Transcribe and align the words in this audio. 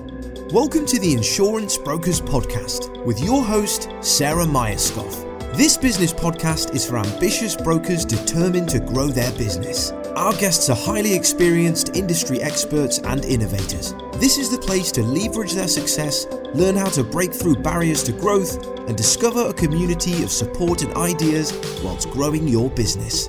Welcome 0.00 0.86
to 0.86 0.98
the 0.98 1.12
Insurance 1.12 1.76
Brokers 1.76 2.20
Podcast 2.22 3.04
with 3.04 3.20
your 3.20 3.44
host, 3.44 3.90
Sarah 4.00 4.46
Myerscough. 4.46 5.56
This 5.56 5.76
business 5.76 6.12
podcast 6.12 6.74
is 6.74 6.88
for 6.88 6.96
ambitious 6.96 7.54
brokers 7.54 8.06
determined 8.06 8.70
to 8.70 8.80
grow 8.80 9.08
their 9.08 9.30
business. 9.32 9.90
Our 10.16 10.32
guests 10.32 10.70
are 10.70 10.76
highly 10.76 11.12
experienced 11.12 11.96
industry 11.96 12.40
experts 12.40 12.98
and 13.00 13.24
innovators. 13.26 13.94
This 14.14 14.38
is 14.38 14.50
the 14.50 14.58
place 14.58 14.90
to 14.92 15.02
leverage 15.02 15.52
their 15.52 15.68
success, 15.68 16.26
learn 16.54 16.76
how 16.76 16.88
to 16.90 17.04
break 17.04 17.34
through 17.34 17.56
barriers 17.56 18.02
to 18.04 18.12
growth, 18.12 18.66
and 18.88 18.96
discover 18.96 19.48
a 19.48 19.52
community 19.52 20.22
of 20.22 20.30
support 20.30 20.82
and 20.82 20.94
ideas 20.94 21.52
whilst 21.84 22.08
growing 22.10 22.48
your 22.48 22.70
business. 22.70 23.28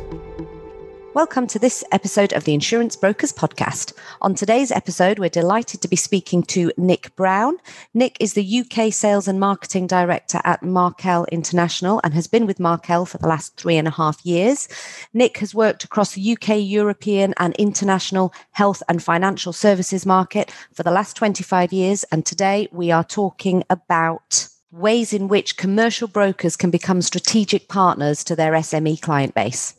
Welcome 1.14 1.46
to 1.48 1.60
this 1.60 1.84
episode 1.92 2.32
of 2.32 2.46
the 2.46 2.54
Insurance 2.54 2.96
Brokers 2.96 3.34
Podcast. 3.34 3.92
On 4.22 4.34
today's 4.34 4.72
episode, 4.72 5.20
we're 5.20 5.28
delighted 5.28 5.82
to 5.82 5.90
be 5.90 5.98
speaking 5.98 6.42
to 6.44 6.72
Nic 6.78 7.14
Brown. 7.18 7.58
Nic 7.94 8.16
is 8.22 8.32
the 8.32 8.62
UK 8.62 8.94
Sales 8.94 9.28
and 9.28 9.38
Marketing 9.38 9.88
Director 9.88 10.40
at 10.46 10.64
Markel 10.64 11.26
International 11.26 12.00
and 12.06 12.14
has 12.14 12.28
been 12.28 12.46
with 12.46 12.62
Markel 12.62 13.06
for 13.06 13.18
the 13.18 13.28
last 13.28 13.58
three 13.58 13.76
and 13.76 13.90
a 13.90 13.92
half 13.92 14.26
years. 14.26 14.70
Nic 15.14 15.40
has 15.40 15.54
worked 15.54 15.84
across 15.84 16.14
the 16.14 16.32
UK, 16.32 16.62
European, 16.62 17.34
and 17.36 17.54
international 17.58 18.34
health 18.52 18.82
and 18.88 19.04
financial 19.04 19.52
services 19.52 20.06
market 20.06 20.50
for 20.72 20.84
the 20.84 20.92
last 20.92 21.18
25 21.18 21.74
years. 21.74 22.06
And 22.06 22.26
today 22.26 22.70
we 22.72 22.90
are 22.90 23.04
talking 23.04 23.66
about 23.70 24.48
ways 24.72 25.12
in 25.12 25.28
which 25.28 25.58
commercial 25.58 26.08
brokers 26.08 26.56
can 26.56 26.72
become 26.72 27.02
strategic 27.02 27.68
partners 27.68 28.24
to 28.24 28.34
their 28.34 28.54
SME 28.54 29.02
client 29.02 29.36
base. 29.36 29.74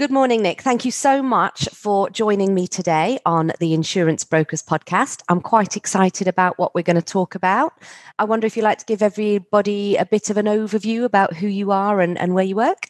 Good 0.00 0.10
morning, 0.10 0.40
Nic. 0.40 0.62
Thank 0.62 0.86
you 0.86 0.90
so 0.90 1.22
much 1.22 1.68
for 1.74 2.08
joining 2.08 2.54
me 2.54 2.66
today 2.66 3.18
on 3.26 3.52
the 3.60 3.74
Insurance 3.74 4.24
Brokers 4.24 4.62
podcast. 4.62 5.20
I'm 5.28 5.42
quite 5.42 5.76
excited 5.76 6.26
about 6.26 6.58
what 6.58 6.74
we're 6.74 6.80
going 6.80 6.96
to 6.96 7.02
talk 7.02 7.34
about. 7.34 7.74
I 8.18 8.24
wonder 8.24 8.46
if 8.46 8.56
you'd 8.56 8.62
like 8.62 8.78
to 8.78 8.86
give 8.86 9.02
everybody 9.02 9.96
a 9.96 10.06
bit 10.06 10.30
of 10.30 10.38
an 10.38 10.46
overview 10.46 11.04
about 11.04 11.34
who 11.34 11.48
you 11.48 11.70
are 11.70 12.00
and, 12.00 12.16
and 12.18 12.32
where 12.32 12.46
you 12.46 12.56
work? 12.56 12.86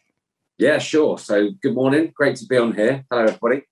Yeah, 0.56 0.78
sure. 0.78 1.18
So, 1.18 1.50
good 1.60 1.74
morning. 1.74 2.12
Great 2.14 2.36
to 2.36 2.46
be 2.46 2.56
on 2.56 2.76
here. 2.76 3.04
Hello, 3.10 3.24
everybody. 3.24 3.62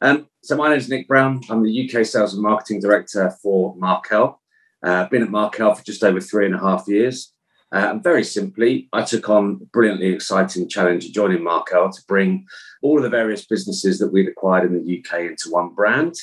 Um, 0.00 0.28
so, 0.42 0.56
my 0.56 0.70
name 0.70 0.78
is 0.78 0.88
Nic 0.88 1.06
Brown. 1.06 1.42
I'm 1.50 1.62
the 1.62 1.90
UK 1.90 2.06
Sales 2.06 2.32
and 2.32 2.42
Marketing 2.42 2.80
Director 2.80 3.30
for 3.42 3.76
Markel. 3.76 4.40
Uh, 4.82 5.06
been 5.10 5.22
at 5.22 5.28
Markel 5.28 5.74
for 5.74 5.84
just 5.84 6.02
over 6.02 6.18
three 6.18 6.46
and 6.46 6.54
a 6.54 6.60
half 6.60 6.88
years. 6.88 7.34
Uh, 7.72 7.88
and 7.90 8.02
very 8.02 8.22
simply, 8.22 8.88
I 8.92 9.02
took 9.02 9.28
on 9.28 9.58
a 9.60 9.66
brilliantly 9.66 10.08
exciting 10.08 10.68
challenge 10.68 11.04
of 11.04 11.12
joining 11.12 11.42
Markel 11.42 11.90
to 11.90 12.02
bring 12.06 12.46
all 12.86 12.98
of 12.98 13.02
the 13.02 13.10
various 13.10 13.44
businesses 13.44 13.98
that 13.98 14.12
we'd 14.12 14.28
acquired 14.28 14.64
in 14.64 14.78
the 14.78 14.98
UK 14.98 15.22
into 15.22 15.50
one 15.50 15.74
brand, 15.74 16.14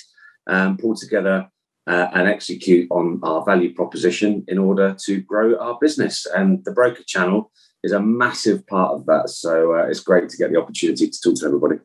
um, 0.48 0.78
pull 0.78 0.96
together 0.96 1.50
uh, 1.88 2.08
and 2.14 2.30
execute 2.30 2.88
on 2.90 3.20
our 3.24 3.44
value 3.44 3.74
proposition 3.74 4.46
in 4.48 4.58
order 4.58 4.96
to 5.06 5.22
grow 5.22 5.58
our 5.60 5.78
business. 5.82 6.26
And 6.26 6.64
the 6.64 6.72
broker 6.72 7.04
channel 7.06 7.52
is 7.84 7.92
a 7.92 8.00
massive 8.00 8.66
part 8.68 8.94
of 8.94 9.06
that. 9.08 9.30
So 9.30 9.76
uh, 9.76 9.88
it's 9.88 10.00
great 10.00 10.30
to 10.30 10.38
get 10.38 10.52
the 10.52 10.62
opportunity 10.62 11.10
to 11.10 11.22
talk 11.22 11.36
to 11.40 11.46
everybody. 11.46 11.76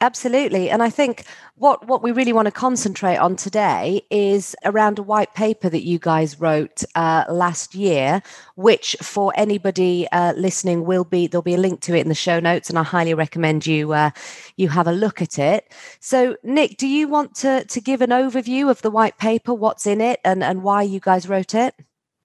Absolutely. 0.00 0.70
And 0.70 0.80
I 0.80 0.90
think 0.90 1.24
what, 1.56 1.88
what 1.88 2.04
we 2.04 2.12
really 2.12 2.32
want 2.32 2.46
to 2.46 2.52
concentrate 2.52 3.16
on 3.16 3.34
today 3.34 4.02
is 4.10 4.54
around 4.64 5.00
a 5.00 5.02
white 5.02 5.34
paper 5.34 5.68
that 5.68 5.82
you 5.82 5.98
guys 5.98 6.38
wrote 6.38 6.84
uh, 6.94 7.24
last 7.28 7.74
year, 7.74 8.22
which 8.54 8.94
for 9.02 9.32
anybody 9.36 10.06
uh, 10.12 10.34
listening 10.34 10.84
will 10.84 11.02
be, 11.02 11.26
there'll 11.26 11.42
be 11.42 11.54
a 11.54 11.58
link 11.58 11.80
to 11.80 11.96
it 11.96 12.00
in 12.02 12.08
the 12.08 12.14
show 12.14 12.38
notes. 12.38 12.70
And 12.70 12.78
I 12.78 12.84
highly 12.84 13.12
recommend 13.12 13.66
you, 13.66 13.92
uh, 13.92 14.10
you 14.56 14.68
have 14.68 14.86
a 14.86 14.92
look 14.92 15.20
at 15.20 15.36
it. 15.36 15.72
So 15.98 16.36
Nic, 16.44 16.76
do 16.76 16.86
you 16.86 17.08
want 17.08 17.34
to, 17.36 17.64
to 17.64 17.80
give 17.80 18.00
an 18.00 18.10
overview 18.10 18.70
of 18.70 18.82
the 18.82 18.92
white 18.92 19.18
paper, 19.18 19.52
what's 19.52 19.84
in 19.84 20.00
it 20.00 20.20
and, 20.24 20.44
and 20.44 20.62
why 20.62 20.82
you 20.82 21.00
guys 21.00 21.28
wrote 21.28 21.56
it? 21.56 21.74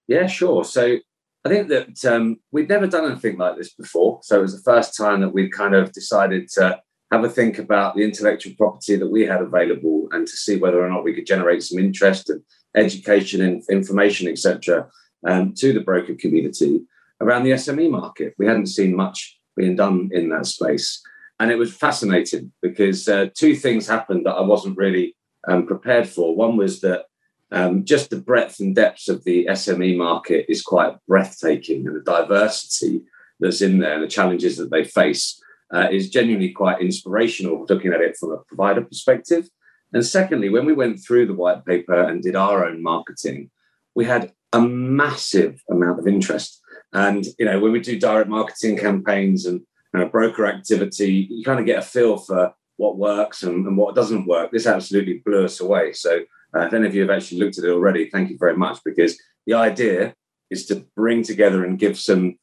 Yeah, 0.08 0.28
sure. 0.28 0.64
So 0.64 0.98
I 1.44 1.50
think 1.50 1.70
that 1.70 2.06
um, 2.06 2.38
we'd 2.52 2.70
never 2.70 2.86
done 2.86 3.10
anything 3.10 3.40
like 3.40 3.58
this 3.58 3.74
before. 3.74 4.20
So 4.22 4.38
it 4.38 4.42
was 4.44 4.56
the 4.56 4.72
first 4.72 4.96
time 4.96 5.22
that 5.22 5.34
we'd 5.34 5.52
kind 5.52 5.74
of 5.74 5.92
decided 5.92 6.50
to 6.50 6.80
have 7.14 7.24
a 7.24 7.30
think 7.30 7.60
about 7.60 7.96
the 7.96 8.04
intellectual 8.04 8.54
property 8.58 8.96
that 8.96 9.08
we 9.08 9.24
had 9.26 9.42
available 9.42 10.08
and 10.12 10.26
to 10.26 10.34
see 10.34 10.58
whether 10.58 10.84
or 10.84 10.90
not 10.90 11.04
we 11.04 11.14
could 11.14 11.28
generate 11.28 11.62
some 11.62 11.78
interest 11.78 12.30
and 12.32 12.42
education 12.76 13.42
and 13.42 13.62
information, 13.70 14.28
etc., 14.28 14.90
um, 15.28 15.54
to 15.56 15.74
the 15.74 15.80
broker 15.80 16.16
community 16.16 16.82
around 17.22 17.44
the 17.44 17.52
SME 17.52 17.90
market. 17.92 18.34
We 18.40 18.48
hadn't 18.48 18.66
seen 18.66 18.96
much 18.96 19.40
being 19.56 19.76
done 19.76 20.10
in 20.12 20.30
that 20.30 20.48
space. 20.48 21.02
And 21.40 21.52
it 21.52 21.58
was 21.58 21.72
fascinating 21.76 22.52
because 22.64 23.08
uh, 23.08 23.28
two 23.38 23.56
things 23.56 23.88
happened 23.88 24.26
that 24.26 24.34
I 24.34 24.42
wasn't 24.42 24.78
really 24.78 25.16
um, 25.48 25.68
prepared 25.68 26.10
for. 26.10 26.36
One 26.36 26.58
was 26.58 26.82
that 26.82 27.06
um, 27.52 27.86
just 27.86 28.10
the 28.10 28.18
breadth 28.18 28.60
and 28.60 28.76
depth 28.76 29.08
of 29.08 29.24
the 29.24 29.46
SME 29.52 29.96
market 29.98 30.48
is 30.50 30.64
quite 30.64 30.96
breathtaking, 31.08 31.86
and 31.86 31.96
the 31.96 32.02
diversity 32.02 33.04
that's 33.40 33.62
in 33.62 33.78
there, 33.78 33.94
and 33.94 34.04
the 34.04 34.08
challenges 34.08 34.58
that 34.58 34.72
they 34.72 34.84
face 34.84 35.40
uh, 35.74 35.88
is 35.92 36.10
genuinely 36.10 36.52
quite 36.52 36.82
inspirational 36.82 37.66
looking 37.70 37.94
at 37.94 38.02
it 38.02 38.18
from 38.18 38.32
a 38.32 38.44
provider 38.48 38.82
perspective. 38.82 39.50
And 39.94 40.06
secondly, 40.06 40.50
when 40.50 40.66
we 40.66 40.74
went 40.74 41.00
through 41.00 41.28
the 41.28 41.34
white 41.34 41.66
paper 41.66 42.02
and 42.02 42.22
did 42.22 42.36
our 42.36 42.66
own 42.66 42.82
marketing, 42.82 43.52
we 43.96 44.06
had 44.06 44.32
a 44.52 44.62
massive 44.62 45.62
amount 45.70 46.00
of 46.00 46.08
interest. 46.08 46.62
And 46.94 47.26
you 47.38 47.46
know, 47.46 47.60
when 47.60 47.72
we 47.72 47.80
do 47.80 48.00
direct 48.00 48.30
marketing 48.30 48.78
campaigns 48.78 49.46
and 49.46 49.62
uh, 49.96 50.06
broker 50.06 50.46
activity, 50.46 51.28
you 51.30 51.44
kind 51.44 51.60
of 51.60 51.66
get 51.66 51.80
a 51.80 51.84
feel 51.84 52.18
for 52.18 52.54
what 52.78 52.98
works 52.98 53.44
and, 53.44 53.66
and, 53.68 53.78
what 53.78 53.96
doesn't 53.96 54.26
work. 54.26 54.52
This 54.52 54.66
absolutely 54.66 55.22
blew 55.24 55.46
us 55.46 55.60
away. 55.60 55.94
So, 55.94 56.22
uh, 56.56 56.62
if 56.62 56.74
any 56.74 56.88
of 56.88 56.96
you 56.96 57.02
have 57.02 57.12
actually 57.12 57.40
looked 57.40 57.60
at 57.60 57.66
it 57.66 57.72
already, 57.72 58.10
thank 58.10 58.30
you 58.30 58.38
very 58.40 58.58
much 58.58 58.80
because 58.84 59.20
the 59.46 59.54
idea 59.54 60.16
is 60.50 60.66
to 60.68 60.86
bring 60.96 61.24
together 61.24 61.64
and 61.64 61.80
give 61.80 62.00
some 62.00 62.38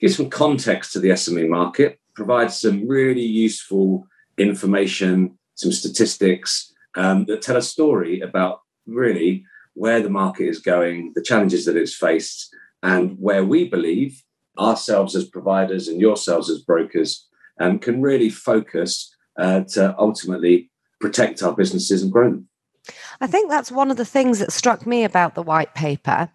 give 0.00 0.12
some 0.12 0.30
context 0.30 0.92
to 0.92 1.00
the 1.00 1.10
SME 1.10 1.48
market, 1.48 1.98
provides 2.18 2.60
some 2.60 2.88
really 2.88 3.22
useful 3.22 4.04
information, 4.38 5.38
some 5.54 5.70
statistics 5.70 6.74
um, 6.96 7.26
that 7.26 7.42
tell 7.42 7.56
a 7.56 7.62
story 7.62 8.20
about 8.20 8.62
really 8.86 9.44
where 9.74 10.02
the 10.02 10.10
market 10.10 10.48
is 10.48 10.58
going, 10.58 11.12
the 11.14 11.22
challenges 11.22 11.64
that 11.64 11.76
it's 11.76 11.94
faced, 11.94 12.52
and 12.82 13.16
where 13.20 13.44
we 13.44 13.68
believe 13.68 14.20
ourselves 14.58 15.14
as 15.14 15.28
providers 15.28 15.86
and 15.86 16.00
yourselves 16.00 16.50
as 16.50 16.58
brokers 16.58 17.24
um, 17.60 17.78
can 17.78 18.02
really 18.02 18.30
focus 18.30 19.14
uh, 19.38 19.60
to 19.60 19.94
ultimately 19.96 20.68
protect 21.00 21.40
our 21.44 21.54
businesses 21.54 22.02
and 22.02 22.10
grow 22.10 22.30
them. 22.30 22.48
I 23.20 23.28
think 23.28 23.48
that's 23.48 23.70
one 23.70 23.92
of 23.92 23.96
the 23.96 24.04
things 24.04 24.40
that 24.40 24.50
struck 24.50 24.84
me 24.88 25.04
about 25.04 25.36
the 25.36 25.42
white 25.52 25.72
paper 25.76 26.30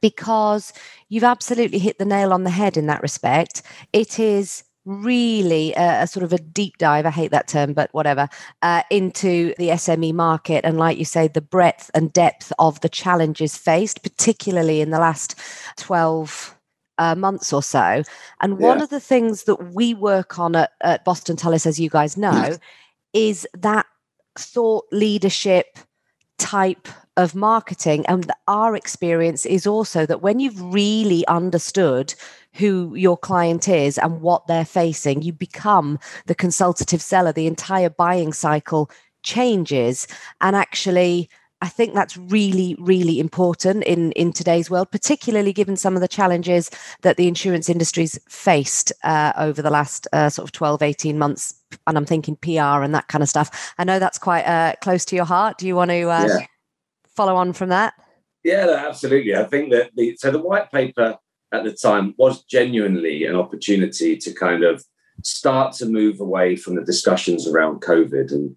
because 0.00 0.72
you've 1.10 1.24
absolutely 1.24 1.78
hit 1.78 1.98
the 1.98 2.06
nail 2.06 2.32
on 2.32 2.44
the 2.44 2.56
head 2.62 2.78
in 2.78 2.86
that 2.86 3.02
respect. 3.02 3.60
It 3.92 4.18
is 4.18 4.64
really 4.86 5.74
a, 5.74 6.02
a, 6.02 6.06
sort 6.06 6.22
of 6.22 6.32
a 6.32 6.38
deep 6.38 6.78
dive 6.78 7.04
i 7.04 7.10
hate 7.10 7.32
that 7.32 7.48
term 7.48 7.72
but 7.72 7.92
whatever 7.92 8.28
uh, 8.62 8.82
into 8.90 9.54
the 9.58 9.68
sme 9.68 10.12
market. 10.12 10.64
And 10.64 10.78
like 10.78 10.98
you 10.98 11.04
say 11.04 11.28
the 11.28 11.40
breadth 11.40 11.90
and 11.94 12.12
depth 12.12 12.52
of 12.58 12.80
the 12.80 12.88
challenges 12.88 13.56
faced 13.56 14.02
particularly 14.02 14.80
in 14.80 14.90
the 14.90 14.98
last 14.98 15.34
12 15.76 16.58
uh, 16.98 17.14
months 17.14 17.52
or 17.52 17.62
so. 17.62 18.02
And 18.40 18.58
one 18.58 18.80
of 18.80 18.88
the 18.88 19.00
things 19.00 19.44
that 19.44 19.74
we 19.74 19.94
work 19.94 20.38
on 20.38 20.56
at, 20.56 20.72
at 20.80 21.04
boston 21.04 21.36
tullis 21.36 21.66
as 21.66 21.78
you 21.78 21.90
guys 21.90 22.16
know 22.16 22.56
is 23.12 23.46
that 23.54 23.86
thought 24.38 24.86
leadership 24.92 25.78
type 26.38 26.88
of 27.16 27.34
marketing. 27.34 28.04
And 28.06 28.30
our 28.46 28.76
experience 28.76 29.46
is 29.46 29.66
also 29.66 30.06
that 30.06 30.22
when 30.22 30.38
you've 30.38 30.60
really 30.60 31.26
understood 31.26 32.14
who 32.56 32.94
your 32.94 33.16
client 33.16 33.68
is 33.68 33.98
and 33.98 34.20
what 34.20 34.46
they're 34.46 34.64
facing 34.64 35.22
you 35.22 35.32
become 35.32 35.98
the 36.26 36.34
consultative 36.34 37.02
seller 37.02 37.32
the 37.32 37.46
entire 37.46 37.90
buying 37.90 38.32
cycle 38.32 38.90
changes 39.22 40.06
and 40.40 40.56
actually 40.56 41.28
I 41.62 41.70
think 41.70 41.94
that's 41.94 42.18
really, 42.18 42.76
really 42.78 43.18
important 43.18 43.82
in, 43.84 44.12
in 44.12 44.34
today's 44.34 44.70
world, 44.70 44.90
particularly 44.90 45.54
given 45.54 45.74
some 45.74 45.94
of 45.94 46.02
the 46.02 46.06
challenges 46.06 46.70
that 47.00 47.16
the 47.16 47.28
insurance 47.28 47.70
industry's 47.70 48.20
faced 48.28 48.92
uh, 49.04 49.32
over 49.38 49.62
the 49.62 49.70
last 49.70 50.06
uh, 50.12 50.28
sort 50.28 50.46
of 50.46 50.52
12, 50.52 50.82
18 50.82 51.18
months. 51.18 51.54
And 51.86 51.96
I'm 51.96 52.04
thinking 52.04 52.36
PR 52.36 52.82
and 52.84 52.94
that 52.94 53.08
kind 53.08 53.22
of 53.22 53.30
stuff. 53.30 53.72
I 53.78 53.84
know 53.84 53.98
that's 53.98 54.18
quite 54.18 54.42
uh, 54.42 54.74
close 54.82 55.06
to 55.06 55.16
your 55.16 55.24
heart. 55.24 55.56
Do 55.56 55.66
you 55.66 55.74
want 55.74 55.92
to 55.92 56.02
uh, 56.10 56.26
yeah 56.28 56.46
follow 57.16 57.34
on 57.34 57.52
from 57.52 57.70
that? 57.70 57.94
Yeah, 58.44 58.84
absolutely. 58.86 59.34
I 59.34 59.44
think 59.44 59.72
that 59.72 59.90
the 59.96 60.14
so 60.16 60.30
the 60.30 60.38
white 60.38 60.70
paper 60.70 61.16
at 61.52 61.64
the 61.64 61.72
time 61.72 62.14
was 62.18 62.44
genuinely 62.44 63.24
an 63.24 63.36
opportunity 63.36 64.16
to 64.16 64.32
kind 64.32 64.64
of 64.64 64.84
start 65.22 65.72
to 65.74 65.86
move 65.86 66.20
away 66.20 66.56
from 66.56 66.74
the 66.74 66.84
discussions 66.84 67.46
around 67.46 67.80
COVID 67.80 68.32
and 68.32 68.56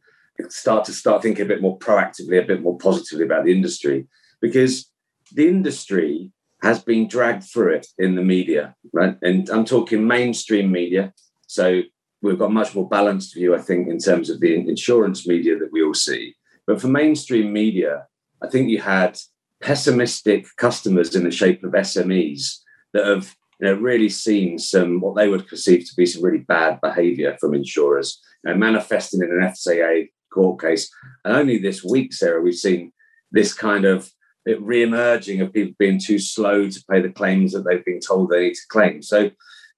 start 0.50 0.86
to 0.86 0.94
start 0.94 1.22
thinking 1.22 1.46
a 1.46 1.48
bit 1.48 1.62
more 1.62 1.78
proactively, 1.80 2.42
a 2.42 2.48
bit 2.48 2.62
more 2.62 2.78
positively 2.78 3.26
about 3.26 3.46
the 3.46 3.52
industry, 3.52 4.08
because 4.42 4.92
the 5.34 5.48
industry 5.48 6.32
has 6.62 6.84
been 6.84 7.08
dragged 7.08 7.44
through 7.44 7.74
it 7.74 7.88
in 7.98 8.16
the 8.16 8.22
media, 8.22 8.76
right? 8.92 9.18
And 9.22 9.50
I'm 9.50 9.66
talking 9.66 10.06
mainstream 10.06 10.72
media. 10.72 11.14
So 11.48 11.82
we've 12.22 12.40
got 12.40 12.52
much 12.52 12.76
more 12.76 12.88
balanced 12.88 13.34
view, 13.34 13.56
I 13.56 13.60
think, 13.60 13.88
in 13.88 13.98
terms 13.98 14.30
of 14.30 14.40
the 14.40 14.56
insurance 14.56 15.26
media 15.26 15.58
that 15.58 15.72
we 15.72 15.84
all 15.84 15.94
see. 15.94 16.36
But 16.68 16.82
for 16.82 16.88
mainstream 16.88 17.54
media, 17.54 18.08
I 18.42 18.48
think 18.48 18.70
you 18.70 18.82
had 18.82 19.18
pessimistic 19.62 20.48
customers 20.58 21.16
in 21.16 21.24
the 21.24 21.32
shape 21.32 21.64
of 21.64 21.72
SMEs 21.72 22.60
that 22.94 23.06
have 23.06 23.36
you 23.60 23.68
know, 23.68 23.74
really 23.76 24.10
seen 24.10 24.58
some 24.58 25.02
what 25.02 25.16
they 25.16 25.28
would 25.28 25.48
perceive 25.48 25.88
to 25.88 25.96
be 25.96 26.06
some 26.06 26.24
really 26.24 26.40
bad 26.40 26.80
behaviour 26.82 27.38
from 27.40 27.54
insurers, 27.54 28.22
you 28.44 28.52
know, 28.52 28.58
manifesting 28.58 29.22
in 29.22 29.32
an 29.32 29.42
FCA 29.42 30.10
court 30.34 30.62
case. 30.62 30.90
And 31.26 31.36
only 31.36 31.58
this 31.58 31.84
week, 31.84 32.14
Sarah, 32.14 32.42
we've 32.42 32.56
seen 32.56 32.94
this 33.32 33.54
kind 33.54 33.86
of 33.86 34.12
re-emerging 34.46 35.42
of 35.42 35.54
people 35.54 35.76
being 35.78 36.00
too 36.00 36.20
slow 36.20 36.70
to 36.70 36.84
pay 36.90 37.02
the 37.02 37.10
claims 37.10 37.52
that 37.52 37.66
they've 37.66 37.86
been 37.86 38.00
told 38.00 38.30
they 38.30 38.48
need 38.48 38.54
to 38.56 38.68
claim. 38.70 39.02
So, 39.02 39.30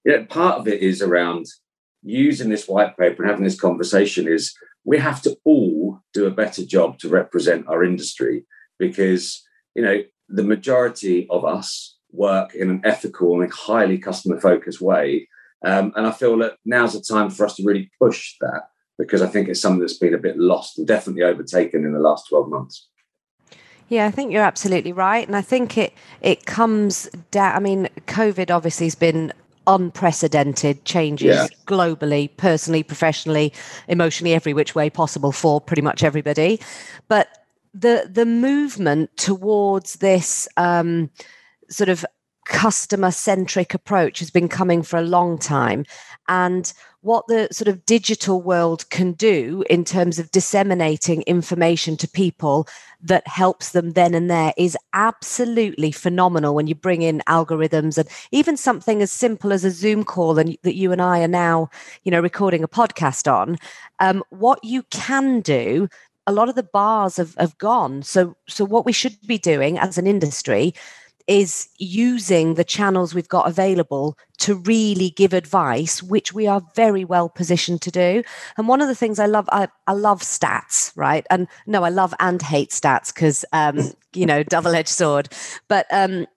yeah, 0.06 0.26
part 0.30 0.60
of 0.60 0.68
it 0.68 0.82
is 0.82 1.02
around 1.02 1.48
using 2.04 2.50
this 2.50 2.68
white 2.68 2.98
paper 2.98 3.24
and 3.24 3.30
having 3.30 3.44
this 3.44 3.60
conversation 3.60 4.28
is 4.28 4.54
we 4.84 4.98
have 4.98 5.22
to 5.24 5.38
all 5.44 6.00
do 6.14 6.26
a 6.26 6.32
better 6.32 6.66
job 6.66 6.98
to 7.00 7.10
represent 7.10 7.68
our 7.68 7.84
industry 7.84 8.46
because 8.80 9.44
you 9.76 9.84
know 9.84 10.02
the 10.28 10.44
majority 10.44 11.28
of 11.30 11.46
us 11.46 11.98
work 12.14 12.54
in 12.56 12.70
an 12.70 12.82
ethical 12.84 13.42
and 13.42 13.52
highly 13.52 13.98
customer 13.98 14.40
focused 14.40 14.82
way 14.82 15.28
um, 15.64 15.94
and 15.96 16.06
i 16.08 16.12
feel 16.12 16.38
that 16.38 16.58
now's 16.66 16.94
the 16.94 17.02
time 17.02 17.30
for 17.30 17.46
us 17.46 17.56
to 17.56 17.64
really 17.64 17.90
push 18.00 18.36
that 18.42 18.70
because 18.98 19.22
i 19.22 19.28
think 19.28 19.48
it's 19.48 19.62
something 19.62 19.80
that's 19.80 19.98
been 19.98 20.14
a 20.14 20.20
bit 20.20 20.38
lost 20.38 20.78
and 20.78 20.88
definitely 20.88 21.24
overtaken 21.24 21.86
in 21.86 21.94
the 21.94 22.00
last 22.00 22.28
12 22.30 22.50
months 22.50 22.88
yeah, 23.92 24.06
I 24.06 24.12
think 24.12 24.32
you're 24.32 24.42
absolutely 24.42 24.94
right, 24.94 25.28
and 25.28 25.36
I 25.36 25.42
think 25.42 25.78
it 25.78 25.94
it 26.22 26.46
comes 26.46 27.10
down. 27.30 27.58
I 27.58 27.60
mean, 27.60 27.90
COVID 28.08 28.50
obviously 28.50 28.86
has 28.86 28.96
been 28.96 29.34
unprecedented 29.68 30.86
changes 30.86 31.36
yeah. 31.36 31.48
globally, 31.68 32.30
personally, 32.38 32.84
professionally, 32.84 33.54
emotionally, 33.88 34.34
every 34.34 34.54
which 34.54 34.76
way 34.76 34.90
possible 34.90 35.32
for 35.32 35.60
pretty 35.60 35.82
much 35.82 36.04
everybody. 36.04 36.60
But 37.08 37.46
the 37.74 38.10
the 38.10 38.26
movement 38.26 39.16
towards 39.18 39.96
this 39.96 40.48
um, 40.58 41.10
sort 41.72 41.90
of 41.90 42.06
customer 42.46 43.12
centric 43.12 43.74
approach 43.74 44.20
has 44.20 44.30
been 44.30 44.50
coming 44.50 44.84
for 44.84 44.98
a 44.98 45.04
long 45.04 45.38
time, 45.38 45.86
and 46.28 46.74
what 47.02 47.26
the 47.28 47.48
sort 47.52 47.68
of 47.68 47.86
digital 47.86 48.42
world 48.42 48.88
can 48.92 49.14
do 49.14 49.64
in 49.70 49.84
terms 49.84 50.20
of 50.20 50.30
disseminating 50.32 51.24
information 51.24 51.98
to 51.98 52.08
people 52.08 52.68
that 53.02 53.28
helps 53.28 53.72
them 53.72 53.92
then 53.92 54.14
and 54.14 54.30
there 54.30 54.54
is 54.56 54.78
absolutely 54.94 55.92
phenomenal 55.92 56.54
when 56.54 56.68
you 56.68 56.76
bring 56.76 57.02
in 57.02 57.24
algorithms 57.28 57.98
and 57.98 58.08
even 58.32 58.56
something 58.56 59.02
as 59.02 59.12
simple 59.12 59.52
as 59.52 59.66
a 59.66 59.72
zoom 59.72 60.04
call 60.04 60.38
and 60.38 60.56
that 60.62 60.76
you 60.76 60.92
and 60.92 61.02
i 61.02 61.22
are 61.22 61.28
now 61.28 61.68
you 62.04 62.12
know 62.12 62.20
recording 62.20 62.64
a 62.64 62.68
podcast 62.68 63.32
on. 63.32 63.58
Um, 64.00 64.24
what 64.30 64.64
you 64.64 64.84
can 64.92 65.42
do 65.42 65.88
a 66.28 66.32
lot 66.32 66.50
of 66.50 66.56
the 66.56 66.64
bars 66.64 67.18
have, 67.18 67.34
have 67.36 67.58
gone. 67.58 68.04
So 68.04 68.36
so 68.48 68.64
what 68.64 68.86
we 68.86 68.94
should 68.94 69.18
be 69.26 69.40
doing 69.40 69.80
as 69.80 69.98
an 69.98 70.06
industry 70.06 70.74
is 71.28 71.70
using 71.78 72.56
the 72.56 72.64
channels 72.64 73.14
we've 73.14 73.28
got 73.28 73.48
available 73.48 74.18
to 74.40 74.56
really 74.56 75.12
give 75.12 75.34
advice, 75.34 76.02
which 76.02 76.34
we 76.34 76.48
are 76.48 76.62
very 76.76 77.06
well 77.06 77.30
positioned 77.30 77.82
to 77.84 77.92
do. 77.92 78.24
And 78.58 78.68
one 78.68 78.82
of 78.82 78.88
the 78.88 78.96
things 78.96 79.20
I 79.20 79.26
love, 79.26 79.48
I, 79.52 79.68
I 79.88 79.94
love 79.94 80.22
stats, 80.22 80.92
right? 80.96 81.26
And 81.30 81.48
no, 81.68 81.84
I 81.84 81.90
love 81.90 82.14
and 82.20 82.42
hate 82.42 82.72
stats 82.72 83.14
because, 83.14 83.46
um, 83.54 83.92
you 84.14 84.26
know, 84.26 84.44
double 84.44 84.76
edged 84.76 84.90
sword. 84.90 85.30
But 85.68 85.86
um, 85.92 86.28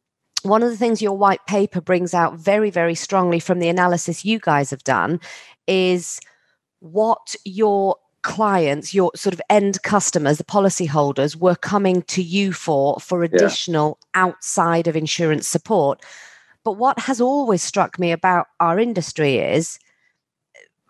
one 0.43 0.63
of 0.63 0.71
the 0.71 0.77
things 0.77 1.01
your 1.01 1.17
white 1.17 1.45
paper 1.47 1.81
brings 1.81 2.15
out 2.15 2.39
very, 2.39 2.71
very 2.71 2.95
strongly 2.95 3.41
from 3.41 3.59
the 3.59 3.69
analysis 3.69 4.25
you 4.25 4.39
guys 4.39 4.71
have 4.71 4.85
done 4.85 5.21
is 5.67 6.21
what 6.81 7.35
your 7.45 7.97
clients, 8.25 8.93
your 8.93 9.13
sort 9.15 9.35
of 9.35 9.41
end 9.49 9.81
customers, 9.83 10.39
the 10.39 10.45
policyholders 10.45 11.37
were 11.37 11.55
coming 11.55 12.03
to 12.03 12.23
you 12.23 12.53
for 12.53 12.99
for 12.99 13.23
additional 13.23 13.99
yeah. 14.01 14.23
outside 14.23 14.89
of 14.89 14.97
insurance 14.97 15.47
support. 15.47 16.03
But 16.65 16.73
what 16.73 16.99
has 16.99 17.21
always 17.21 17.63
struck 17.63 17.99
me 17.99 18.11
about 18.11 18.47
our 18.59 18.81
industry 18.81 19.37
is 19.37 19.79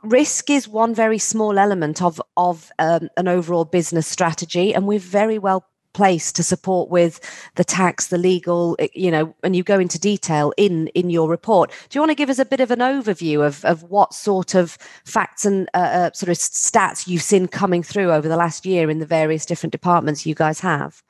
risk 0.05 0.49
is 0.49 0.69
one 0.69 0.95
very 0.95 1.19
small 1.19 1.59
element 1.59 2.01
of 2.01 2.23
of 2.37 2.71
um, 2.79 3.11
an 3.19 3.29
overall 3.29 3.67
business 3.67 4.07
strategy, 4.07 4.75
and 4.75 4.87
we're 4.87 4.99
very 4.99 5.39
well 5.39 5.67
place 5.95 6.33
to 6.33 6.43
support 6.43 6.91
with 6.91 7.21
the 7.55 7.65
tax 7.65 8.09
the 8.09 8.19
legal 8.19 8.77
eh, 8.79 8.89
you 8.95 9.11
know 9.11 9.35
and 9.43 9.57
you 9.57 9.63
go 9.63 9.79
into 9.79 9.99
detail 9.99 10.53
in 10.57 10.89
in 10.89 11.09
your 11.09 11.29
report. 11.29 11.71
Do 11.89 11.97
you 11.97 12.01
want 12.01 12.11
to 12.11 12.15
give 12.15 12.29
us 12.29 12.39
a 12.39 12.45
bit 12.45 12.61
of 12.61 12.71
an 12.71 12.81
overview 12.81 13.45
of 13.45 13.65
of 13.65 13.85
what 13.85 14.13
sort 14.13 14.55
of 14.55 14.77
facts 15.05 15.45
and 15.47 15.69
uh, 15.75 15.79
uh, 15.79 16.13
sort 16.13 16.29
of 16.29 16.37
stats 16.37 17.09
you've 17.09 17.23
seen 17.23 17.49
coming 17.49 17.83
through 17.83 18.13
over 18.13 18.29
the 18.29 18.37
last 18.37 18.67
year 18.67 18.91
in 18.91 18.99
the 18.99 19.07
various 19.07 19.47
different 19.47 19.73
departments 19.73 20.27
you 20.27 20.35
guys 20.35 20.61
have? 20.61 21.03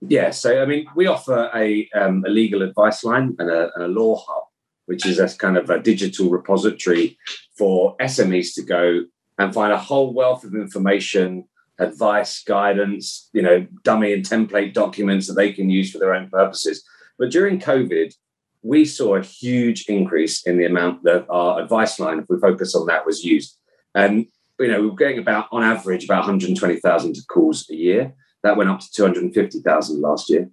Yeah 0.00 0.30
so 0.30 0.62
i 0.62 0.64
mean 0.64 0.86
we 0.96 1.06
offer 1.06 1.50
a, 1.54 1.88
um, 1.94 2.24
a 2.26 2.30
legal 2.30 2.62
advice 2.62 3.04
line 3.04 3.36
and 3.38 3.50
a, 3.50 3.70
and 3.74 3.84
a 3.84 3.88
law 3.88 4.16
hub 4.26 4.44
which 4.86 5.04
is 5.04 5.18
a 5.18 5.28
kind 5.36 5.56
of 5.56 5.68
a 5.68 5.78
digital 5.78 6.30
repository 6.30 7.18
for 7.56 7.96
smes 7.98 8.54
to 8.54 8.62
go 8.62 9.04
and 9.38 9.54
find 9.54 9.72
a 9.72 9.78
whole 9.78 10.14
wealth 10.14 10.42
of 10.42 10.54
information 10.54 11.44
advice, 11.80 12.44
guidance, 12.44 13.28
you 13.32 13.42
know, 13.42 13.66
dummy 13.82 14.12
and 14.12 14.24
template 14.24 14.72
documents 14.72 15.26
that 15.26 15.34
they 15.34 15.52
can 15.52 15.70
use 15.70 15.90
for 15.90 15.98
their 15.98 16.14
own 16.14 16.28
purposes. 16.30 16.84
But 17.18 17.30
during 17.30 17.58
COVID, 17.58 18.14
we 18.62 18.84
saw 18.84 19.16
a 19.16 19.22
huge 19.22 19.86
increase 19.88 20.46
in 20.46 20.58
the 20.58 20.66
amount 20.66 21.02
that 21.04 21.26
our 21.28 21.60
advice 21.62 21.98
line, 21.98 22.18
if 22.18 22.26
we 22.28 22.38
focus 22.38 22.74
on 22.74 22.86
that, 22.86 23.06
was 23.06 23.24
used. 23.24 23.56
And 23.94 24.26
you 24.58 24.68
know, 24.68 24.82
we 24.82 24.90
were 24.90 24.96
getting 24.96 25.18
about 25.18 25.48
on 25.50 25.62
average 25.62 26.04
about 26.04 26.20
120,000 26.20 27.16
calls 27.28 27.68
a 27.70 27.74
year. 27.74 28.14
That 28.42 28.56
went 28.56 28.70
up 28.70 28.80
to 28.80 28.90
250,000 28.92 30.00
last 30.00 30.30
year. 30.30 30.50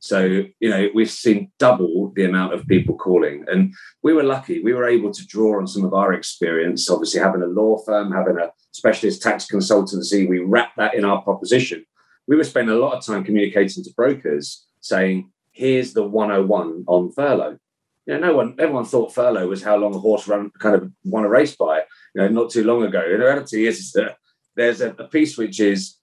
So, 0.00 0.44
you 0.60 0.70
know, 0.70 0.88
we've 0.94 1.10
seen 1.10 1.52
double 1.58 2.10
the 2.16 2.24
amount 2.24 2.54
of 2.54 2.66
people 2.66 2.96
calling. 2.96 3.44
And 3.46 3.74
we 4.02 4.14
were 4.14 4.22
lucky. 4.22 4.62
We 4.62 4.72
were 4.72 4.88
able 4.88 5.12
to 5.12 5.26
draw 5.26 5.58
on 5.58 5.66
some 5.66 5.84
of 5.84 5.92
our 5.92 6.14
experience, 6.14 6.90
obviously 6.90 7.20
having 7.20 7.42
a 7.42 7.46
law 7.46 7.78
firm, 7.84 8.10
having 8.10 8.38
a 8.38 8.50
specialist 8.72 9.22
tax 9.22 9.46
consultancy. 9.46 10.28
We 10.28 10.38
wrapped 10.38 10.78
that 10.78 10.94
in 10.94 11.04
our 11.04 11.20
proposition. 11.20 11.84
We 12.26 12.36
were 12.36 12.44
spending 12.44 12.74
a 12.74 12.78
lot 12.78 12.96
of 12.96 13.04
time 13.04 13.24
communicating 13.24 13.84
to 13.84 13.90
brokers 13.94 14.66
saying, 14.80 15.30
here's 15.52 15.92
the 15.92 16.02
101 16.02 16.84
on 16.86 17.12
furlough. 17.12 17.58
You 18.06 18.14
know, 18.14 18.28
no 18.28 18.36
one, 18.36 18.56
everyone 18.58 18.86
thought 18.86 19.14
furlough 19.14 19.48
was 19.48 19.62
how 19.62 19.76
long 19.76 19.94
a 19.94 19.98
horse 19.98 20.26
run 20.26 20.50
kind 20.58 20.76
of 20.76 20.90
won 21.04 21.24
a 21.24 21.28
race 21.28 21.54
by, 21.56 21.82
you 22.14 22.22
know, 22.22 22.28
not 22.28 22.50
too 22.50 22.64
long 22.64 22.82
ago. 22.84 23.02
The 23.06 23.18
reality 23.18 23.66
is 23.66 23.92
that 23.92 24.12
uh, 24.12 24.14
there's 24.56 24.80
a, 24.80 24.90
a 24.98 25.08
piece 25.08 25.36
which 25.36 25.60
is 25.60 25.96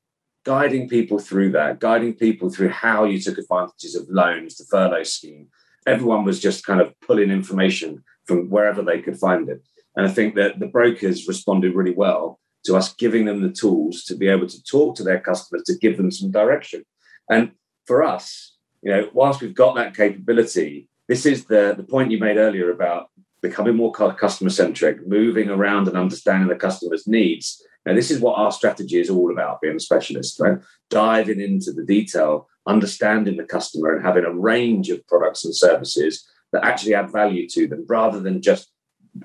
guiding 0.48 0.88
people 0.88 1.20
through 1.20 1.52
that, 1.52 1.78
guiding 1.82 2.14
people 2.14 2.50
through 2.50 2.70
how 2.70 3.04
you 3.04 3.20
took 3.20 3.38
advantages 3.38 3.96
of 3.96 4.08
loans, 4.08 4.56
the 4.56 4.64
furlough 4.64 5.04
scheme. 5.04 5.50
Everyone 5.86 6.24
was 6.24 6.40
just 6.40 6.66
kind 6.66 6.80
of 6.80 6.98
pulling 7.02 7.32
information 7.32 8.02
from 8.24 8.50
wherever 8.50 8.82
they 8.82 9.02
could 9.02 9.20
find 9.20 9.50
it. 9.50 9.62
And 9.98 10.08
I 10.08 10.10
think 10.10 10.36
that 10.36 10.60
the 10.60 10.68
brokers 10.68 11.28
responded 11.28 11.76
really 11.76 11.94
well 11.94 12.40
to 12.64 12.78
us 12.78 12.94
giving 12.94 13.26
them 13.26 13.42
the 13.42 13.52
tools 13.52 14.06
to 14.06 14.16
be 14.16 14.30
able 14.30 14.48
to 14.48 14.64
talk 14.64 14.96
to 14.96 15.04
their 15.04 15.20
customers 15.20 15.64
to 15.66 15.78
give 15.78 15.98
them 15.98 16.12
some 16.12 16.32
direction. 16.32 16.86
And 17.30 17.52
for 17.86 18.02
us, 18.02 18.56
you 18.82 18.92
know, 18.92 19.10
whilst 19.14 19.42
we've 19.42 19.54
got 19.54 19.76
that 19.76 19.98
capability, 19.98 20.88
this 21.10 21.26
is 21.26 21.44
the, 21.44 21.74
the 21.76 21.84
point 21.84 22.12
you 22.12 22.20
made 22.20 22.38
earlier 22.38 22.72
about 22.72 23.10
becoming 23.42 23.76
more 23.76 23.92
customer 23.92 24.50
centric, 24.50 25.08
moving 25.08 25.50
around 25.50 25.88
and 25.88 25.98
understanding 25.98 26.50
the 26.50 26.56
customer's 26.56 27.08
needs 27.08 27.62
now, 27.88 27.94
this 27.94 28.12
is 28.12 28.20
what 28.20 28.38
our 28.38 28.52
strategy 28.52 29.00
is 29.00 29.10
all 29.10 29.32
about 29.32 29.62
being 29.62 29.78
a 29.78 29.80
specialist, 29.80 30.42
right? 30.42 30.58
Diving 30.90 31.40
into 31.40 31.72
the 31.72 31.86
detail, 31.86 32.50
understanding 32.68 33.38
the 33.38 33.46
customer, 33.46 33.96
and 33.96 34.06
having 34.06 34.26
a 34.26 34.34
range 34.34 34.90
of 34.90 35.08
products 35.08 35.46
and 35.46 35.56
services 35.56 36.28
that 36.52 36.66
actually 36.66 36.96
add 36.96 37.14
value 37.14 37.48
to 37.48 37.66
them 37.66 37.86
rather 37.88 38.20
than 38.20 38.42
just 38.42 38.74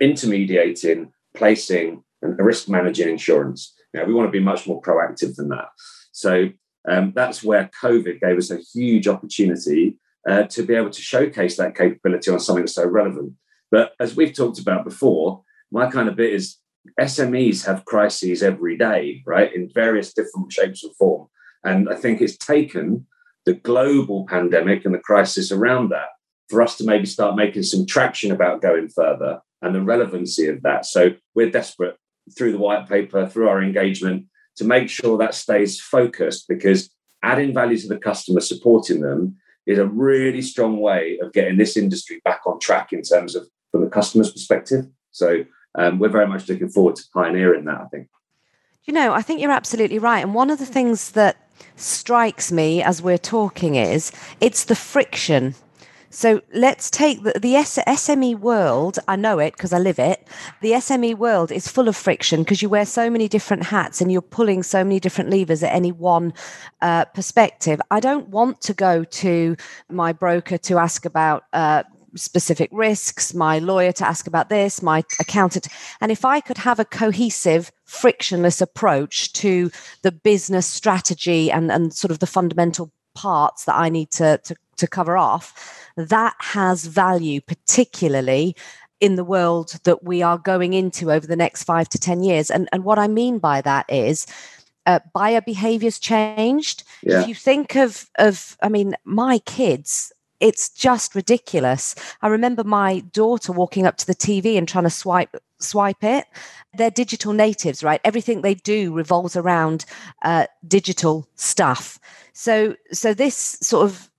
intermediating, 0.01 1.11
placing, 1.35 2.05
and 2.23 2.39
risk 2.39 2.69
managing 2.69 3.09
insurance. 3.09 3.75
Now, 3.93 4.05
we 4.05 4.15
want 4.15 4.29
to 4.29 4.39
be 4.39 4.45
much 4.45 4.65
more 4.69 4.81
proactive 4.81 5.35
than 5.35 5.49
that. 5.49 5.71
So 6.13 6.51
um, 6.89 7.13
that's 7.17 7.43
where 7.43 7.69
COVID 7.83 8.21
gave 8.21 8.39
us 8.39 8.53
a 8.53 8.59
huge 8.59 9.09
opportunity 9.09 9.99
uh, 10.29 10.45
to 10.45 10.63
be 10.63 10.77
able 10.77 10.91
to 10.91 11.03
showcase 11.03 11.57
that 11.57 11.75
capability 11.75 12.31
on 12.31 12.39
something 12.39 12.69
so 12.69 12.87
relevant. 12.87 13.33
But 13.73 13.95
as 13.99 14.15
we've 14.15 14.35
talked 14.35 14.61
about 14.61 14.85
before, 14.85 15.43
my 15.73 15.91
kind 15.91 16.09
of 16.09 16.15
bit 16.15 16.35
is 16.35 16.59
SMEs 17.01 17.65
have 17.67 17.87
crises 17.87 18.43
every 18.43 18.77
day, 18.77 19.23
right, 19.27 19.53
in 19.53 19.71
various 19.75 20.13
different 20.13 20.53
shapes 20.53 20.85
and 20.85 20.95
form. 20.97 21.29
And 21.65 21.89
I 21.89 21.97
think 21.97 22.21
it's 22.21 22.37
taken 22.37 23.07
the 23.47 23.55
global 23.55 24.27
pandemic 24.29 24.85
and 24.85 24.95
the 24.95 24.99
crisis 24.99 25.51
around 25.51 25.89
that 25.89 26.09
for 26.51 26.61
us 26.61 26.77
to 26.77 26.85
maybe 26.85 27.07
start 27.07 27.35
making 27.35 27.63
some 27.63 27.87
traction 27.87 28.31
about 28.31 28.61
going 28.61 28.89
further 28.89 29.41
and 29.63 29.75
the 29.75 29.81
relevancy 29.81 30.49
of 30.49 30.63
that. 30.63 30.85
So 30.85 31.13
we're 31.35 31.51
desperate 31.51 31.97
through 32.37 32.53
the 32.53 32.59
white 32.59 32.89
paper, 32.89 33.27
through 33.27 33.49
our 33.49 33.63
engagement, 33.63 34.27
to 34.57 34.65
make 34.65 34.91
sure 34.91 35.17
that 35.17 35.35
stays 35.35 35.81
focused 35.81 36.47
because 36.47 36.91
adding 37.23 37.55
value 37.55 37.79
to 37.79 37.89
the 37.89 37.97
customer, 37.99 38.41
supporting 38.41 39.01
them, 39.01 39.37
is 39.67 39.79
a 39.79 39.87
really 39.87 40.43
strong 40.43 40.79
way 40.79 41.19
of 41.23 41.33
getting 41.33 41.57
this 41.57 41.77
industry 41.77 42.21
back 42.25 42.43
on 42.47 42.59
track 42.59 42.93
in 42.93 43.01
terms 43.01 43.35
of 43.35 43.49
from 43.73 43.83
the 43.83 43.91
customer's 43.91 44.31
perspective. 44.31 44.87
So 45.11 45.45
um, 45.75 45.99
we're 45.99 46.09
very 46.09 46.29
much 46.29 46.49
looking 46.49 46.69
forward 46.69 46.97
to 46.97 47.05
pioneering 47.13 47.65
that, 47.65 47.81
I 47.81 47.87
think. 47.87 48.09
You 48.85 48.95
know, 48.95 49.13
I 49.13 49.23
think 49.23 49.41
you're 49.41 49.51
absolutely 49.51 49.99
right. 49.99 50.21
And 50.21 50.35
one 50.35 50.51
of 50.51 50.59
the 50.59 50.67
things 50.67 51.13
that 51.13 51.37
strikes 51.77 52.53
me 52.53 52.83
as 52.83 53.03
we're 53.03 53.19
talking 53.19 53.75
is 53.75 54.13
it's 54.41 54.65
the 54.65 54.75
friction 54.75 55.55
so 56.15 56.43
let's 56.53 56.91
take 56.91 57.23
the, 57.23 57.33
the 57.41 57.55
SME 57.55 58.39
world. 58.39 58.99
I 59.09 59.17
know 59.17 59.39
it 59.39 59.55
because 59.57 59.73
I 59.73 59.79
live 59.79 59.99
it. 59.99 60.29
The 60.61 60.73
SME 60.73 61.17
world 61.17 61.51
is 61.51 61.67
full 61.69 61.89
of 61.89 61.97
friction 61.97 62.43
because 62.43 62.61
you 62.61 62.69
wear 62.69 62.85
so 62.85 63.09
many 63.09 63.29
different 63.29 63.63
hats 63.63 64.03
and 64.03 64.13
you're 64.13 64.21
pulling 64.21 64.63
so 64.63 64.85
many 64.85 65.01
different 65.01 65.31
levers 65.31 65.63
at 65.63 65.73
any 65.73 65.91
one 65.91 66.35
uh, 66.83 67.07
perspective. 67.07 67.81
I 67.91 67.99
don't 68.01 68.29
want 68.29 68.61
to 68.61 68.75
go 68.75 69.05
to 69.05 69.57
my 69.89 70.13
broker 70.13 70.59
to 70.59 70.77
ask 70.77 71.07
about. 71.07 71.45
Uh, 71.55 71.85
specific 72.17 72.69
risks, 72.73 73.35
my 73.35 73.59
lawyer 73.59 73.93
to 73.93 74.07
ask 74.07 74.27
about 74.27 74.49
this, 74.49 74.83
my 74.83 75.05
accountant. 75.21 75.69
And 76.01 76.13
if 76.13 76.25
I 76.25 76.41
could 76.41 76.59
have 76.59 76.79
a 76.79 76.85
cohesive, 76.85 77.73
frictionless 77.85 78.61
approach 78.61 79.33
to 79.35 79.71
the 80.03 80.13
business 80.13 80.67
strategy 80.67 81.51
and, 81.51 81.71
and 81.71 81.95
sort 81.95 82.11
of 82.11 82.19
the 82.19 82.27
fundamental 82.27 82.93
parts 83.15 83.65
that 83.65 83.77
I 83.77 83.89
need 83.89 84.11
to, 84.13 84.39
to, 84.45 84.57
to 84.77 84.87
cover 84.87 85.17
off, 85.17 85.89
that 85.97 86.35
has 86.39 86.87
value, 86.87 87.41
particularly 87.41 88.57
in 89.01 89.17
the 89.17 89.25
world 89.25 89.81
that 89.85 90.05
we 90.05 90.23
are 90.23 90.39
going 90.39 90.75
into 90.75 91.11
over 91.11 91.27
the 91.27 91.37
next 91.37 91.65
five 91.65 91.89
to 91.89 91.99
10 91.99 92.23
years. 92.23 92.51
And, 92.51 92.69
and 92.73 92.85
what 92.85 92.99
I 92.99 93.09
mean 93.09 93.39
by 93.39 93.61
that 93.63 93.87
is, 93.89 94.27
uh, 94.87 95.01
buyer 95.13 95.41
behaviors 95.41 95.99
changed. 95.99 96.85
Yeah. 97.03 97.21
If 97.21 97.29
you 97.29 97.35
think 97.35 97.77
of, 97.77 98.09
of, 98.19 98.57
I 98.63 98.69
mean, 98.69 98.95
my 99.05 99.39
kids, 99.41 100.13
it's 100.43 100.69
just 100.69 101.15
ridiculous. 101.15 101.95
I 102.21 102.27
remember 102.27 102.65
my 102.65 102.99
daughter 103.13 103.53
walking 103.53 103.87
up 103.87 103.97
to 103.99 104.07
the 104.07 104.15
TV 104.15 104.59
and 104.59 104.69
trying 104.69 104.85
to 104.85 104.91
swipe 104.91 105.35
swipe 105.61 106.03
it. 106.03 106.27
They're 106.75 106.91
digital 106.91 107.33
natives, 107.33 107.85
right? 107.85 108.01
Everything 108.05 108.43
they 108.43 108.55
do 108.55 108.93
revolves 108.93 109.37
around 109.37 109.85
uh, 110.23 110.47
digital 110.67 111.29
stuff. 111.37 112.01
So, 112.33 112.75
so 112.91 113.15
this 113.15 113.37
sort 113.37 113.85
of 113.85 114.11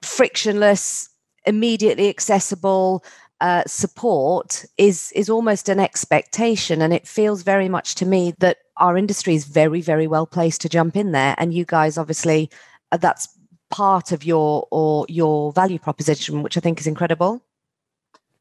frictionless 0.00 1.10
immediately 1.44 2.08
accessible 2.08 3.04
uh, 3.42 3.62
support 3.66 4.64
is 4.78 5.12
is 5.12 5.28
almost 5.28 5.68
an 5.68 5.78
expectation, 5.78 6.80
and 6.80 6.94
it 6.94 7.06
feels 7.06 7.42
very 7.42 7.68
much 7.68 7.94
to 7.96 8.06
me 8.06 8.32
that 8.38 8.56
our 8.78 8.96
industry 8.96 9.34
is 9.34 9.44
very 9.44 9.82
very 9.82 10.06
well 10.06 10.26
placed 10.26 10.62
to 10.62 10.70
jump 10.70 10.96
in 10.96 11.12
there. 11.12 11.34
And 11.36 11.52
you 11.52 11.66
guys, 11.66 11.98
obviously, 11.98 12.48
uh, 12.92 12.96
that's 12.96 13.28
part 13.70 14.12
of 14.12 14.24
your 14.24 14.66
or 14.70 15.06
your 15.08 15.52
value 15.52 15.78
proposition, 15.78 16.42
which 16.42 16.56
I 16.56 16.60
think 16.60 16.80
is 16.80 16.86
incredible. 16.86 17.42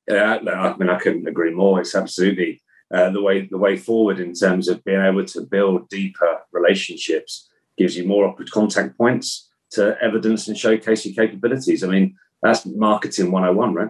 Yeah, 0.08 0.38
I 0.38 0.78
mean 0.78 0.90
I 0.90 1.00
couldn't 1.00 1.28
agree 1.28 1.52
more. 1.52 1.80
It's 1.80 1.96
absolutely 1.96 2.62
uh, 2.94 3.10
the 3.10 3.22
way 3.22 3.48
the 3.48 3.58
way 3.58 3.78
forward 3.78 4.20
in 4.20 4.34
terms 4.34 4.68
of 4.68 4.84
being 4.84 5.02
able 5.02 5.26
to 5.26 5.42
build 5.42 5.90
deeper 5.90 6.42
relationships 6.52 7.50
gives 7.78 7.98
you 7.98 8.06
more 8.08 8.34
contact 8.52 8.98
points 8.98 9.50
to 9.72 9.98
evidence 10.02 10.48
and 10.48 10.58
showcase 10.58 11.06
your 11.06 11.16
capabilities. 11.16 11.84
I 11.84 11.88
mean, 11.88 12.16
that's 12.42 12.66
marketing 12.66 13.32
101, 13.32 13.74
right? 13.74 13.90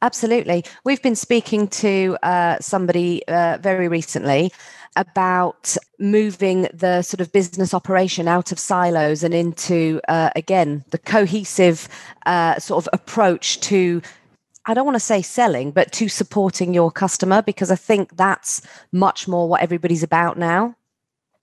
Absolutely. 0.00 0.64
We've 0.84 1.02
been 1.02 1.16
speaking 1.16 1.66
to 1.68 2.16
uh, 2.22 2.58
somebody 2.60 3.26
uh, 3.26 3.58
very 3.60 3.88
recently 3.88 4.52
about 4.94 5.76
moving 5.98 6.68
the 6.72 7.02
sort 7.02 7.20
of 7.20 7.32
business 7.32 7.74
operation 7.74 8.28
out 8.28 8.52
of 8.52 8.58
silos 8.58 9.22
and 9.22 9.34
into, 9.34 10.00
uh, 10.08 10.30
again, 10.36 10.84
the 10.90 10.98
cohesive 10.98 11.88
uh, 12.26 12.58
sort 12.58 12.84
of 12.84 12.88
approach 12.92 13.60
to. 13.60 14.02
I 14.66 14.74
don't 14.74 14.84
want 14.84 14.96
to 14.96 15.00
say 15.00 15.22
selling, 15.22 15.70
but 15.70 15.92
to 15.92 16.08
supporting 16.08 16.74
your 16.74 16.90
customer 16.90 17.40
because 17.40 17.70
I 17.70 17.76
think 17.76 18.16
that's 18.16 18.60
much 18.92 19.26
more 19.26 19.48
what 19.48 19.62
everybody's 19.62 20.02
about 20.02 20.36
now. 20.36 20.76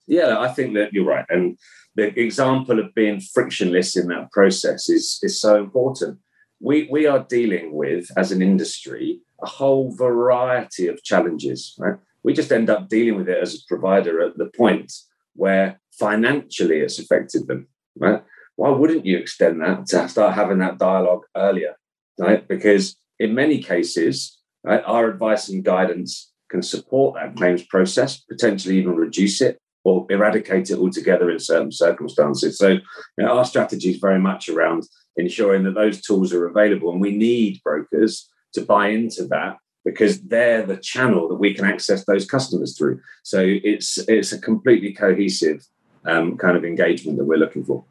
Yeah, 0.06 0.38
I 0.38 0.48
think 0.48 0.74
that 0.74 0.92
you're 0.92 1.04
right. 1.04 1.26
And 1.28 1.58
the 1.96 2.18
example 2.18 2.78
of 2.78 2.94
being 2.94 3.20
frictionless 3.20 3.96
in 3.96 4.06
that 4.08 4.30
process 4.30 4.88
is, 4.88 5.18
is 5.22 5.40
so 5.40 5.56
important 5.56 6.20
we, 6.60 6.88
we 6.90 7.06
are 7.06 7.26
dealing 7.28 7.74
with, 7.74 8.08
as 8.16 8.32
an 8.32 8.42
industry, 8.42 9.20
a 9.42 9.46
whole 9.46 9.94
variety 9.94 10.86
of 10.86 11.02
challenges. 11.02 11.74
Right? 11.78 11.96
We 12.22 12.32
just 12.32 12.52
end 12.52 12.70
up 12.70 12.88
dealing 12.88 13.16
with 13.16 13.28
it 13.28 13.42
as 13.42 13.54
a 13.54 13.66
provider 13.68 14.22
at 14.22 14.36
the 14.36 14.50
point 14.56 14.92
where 15.34 15.80
financially 15.92 16.80
it's 16.80 16.98
affected 16.98 17.46
them. 17.46 17.68
Right? 17.98 18.22
Why 18.56 18.70
wouldn't 18.70 19.04
you 19.04 19.18
extend 19.18 19.60
that 19.60 19.86
to 19.88 20.08
start 20.08 20.34
having 20.34 20.58
that 20.58 20.78
dialogue 20.78 21.24
earlier? 21.36 21.76
Right? 22.18 22.46
Because 22.46 22.96
in 23.18 23.34
many 23.34 23.62
cases, 23.62 24.38
right, 24.64 24.82
our 24.86 25.08
advice 25.08 25.48
and 25.48 25.64
guidance 25.64 26.32
can 26.50 26.62
support 26.62 27.16
that 27.16 27.36
claims 27.36 27.62
process, 27.64 28.18
potentially 28.18 28.78
even 28.78 28.94
reduce 28.94 29.40
it 29.40 29.58
or 29.84 30.06
eradicate 30.10 30.70
it 30.70 30.78
altogether 30.78 31.30
in 31.30 31.38
certain 31.38 31.72
circumstances. 31.72 32.58
So, 32.58 32.68
you 32.68 32.80
know, 33.18 33.38
our 33.38 33.44
strategy 33.44 33.90
is 33.90 33.98
very 33.98 34.18
much 34.18 34.48
around 34.48 34.84
ensuring 35.16 35.64
that 35.64 35.74
those 35.74 36.00
tools 36.00 36.32
are 36.32 36.46
available. 36.46 36.90
And 36.90 37.00
we 37.00 37.16
need 37.16 37.62
brokers 37.62 38.28
to 38.54 38.62
buy 38.62 38.88
into 38.88 39.26
that 39.28 39.56
because 39.84 40.20
they're 40.22 40.66
the 40.66 40.76
channel 40.76 41.28
that 41.28 41.36
we 41.36 41.54
can 41.54 41.64
access 41.64 42.04
those 42.04 42.26
customers 42.26 42.76
through. 42.76 43.00
So 43.22 43.40
it's 43.42 43.98
it's 44.08 44.32
a 44.32 44.40
completely 44.40 44.92
cohesive 44.92 45.64
um, 46.04 46.36
kind 46.36 46.56
of 46.56 46.64
engagement 46.64 47.18
that 47.18 47.24
we're 47.24 47.38
looking 47.38 47.64
for. 47.64 47.84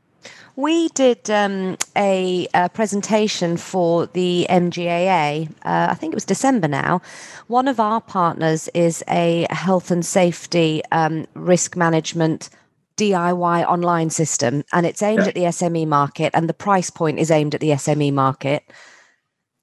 We 0.57 0.87
did 0.89 1.29
um, 1.29 1.77
a, 1.97 2.47
a, 2.53 2.69
presentation 2.69 3.57
for 3.57 4.05
the 4.07 4.47
MGAA. 4.49 5.49
Uh, 5.49 5.87
I 5.91 5.93
think 5.95 6.13
it 6.13 6.15
was 6.15 6.23
December 6.23 6.69
now. 6.69 7.01
One 7.47 7.67
of 7.67 7.81
our 7.81 7.99
partners 7.99 8.69
is 8.73 9.03
a 9.09 9.47
health 9.49 9.91
and 9.91 10.05
safety 10.05 10.81
um, 10.93 11.27
risk 11.33 11.75
management 11.75 12.49
DIY 12.97 13.65
online 13.65 14.09
system 14.09 14.63
and 14.71 14.85
it's 14.85 15.01
aimed 15.01 15.23
yeah. 15.23 15.27
at 15.27 15.35
the 15.35 15.41
SME 15.41 15.87
market 15.87 16.31
and 16.33 16.47
the 16.47 16.53
price 16.53 16.89
point 16.89 17.19
is 17.19 17.31
aimed 17.31 17.55
at 17.55 17.61
the 17.61 17.71
SME 17.71 18.13
market. 18.13 18.63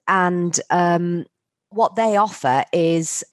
And 0.08 0.58
um, 0.70 1.24
what 1.70 1.96
they 1.96 2.16
offer 2.16 2.64
is 2.72 3.24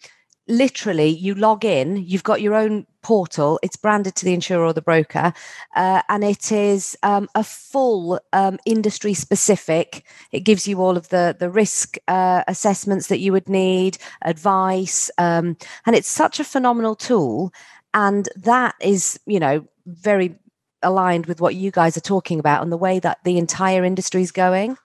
literally 0.47 1.07
you 1.07 1.35
log 1.35 1.63
in, 1.63 1.97
you've 1.97 2.23
got 2.23 2.41
your 2.41 2.55
own 2.55 2.85
portal, 3.01 3.59
it's 3.63 3.77
branded 3.77 4.15
to 4.15 4.25
the 4.25 4.33
insurer 4.33 4.65
or 4.65 4.73
the 4.73 4.81
broker, 4.81 5.31
uh, 5.75 6.01
and 6.09 6.23
it 6.23 6.51
is 6.51 6.97
um, 7.03 7.29
a 7.35 7.43
full 7.43 8.19
um, 8.33 8.57
industry 8.65 9.13
specific. 9.13 10.03
It 10.31 10.41
gives 10.41 10.67
you 10.67 10.81
all 10.81 10.97
of 10.97 11.09
the, 11.09 11.35
the 11.39 11.49
risk 11.49 11.97
uh, 12.07 12.43
assessments 12.47 13.07
that 13.07 13.19
you 13.19 13.31
would 13.31 13.47
need, 13.47 13.97
advice, 14.23 15.09
um, 15.17 15.55
and 15.85 15.95
it's 15.95 16.09
such 16.09 16.39
a 16.39 16.43
phenomenal 16.43 16.95
tool. 16.95 17.53
And 17.93 18.29
that 18.35 18.75
is, 18.81 19.19
you 19.25 19.39
know, 19.39 19.65
very 19.85 20.35
aligned 20.81 21.25
with 21.25 21.41
what 21.41 21.55
you 21.55 21.71
guys 21.71 21.97
are 21.97 22.01
talking 22.01 22.39
about 22.39 22.61
and 22.61 22.71
the 22.71 22.77
way 22.77 22.99
that 22.99 23.19
the 23.23 23.37
entire 23.37 23.83
industry 23.83 24.21
is 24.21 24.31
going. 24.31 24.77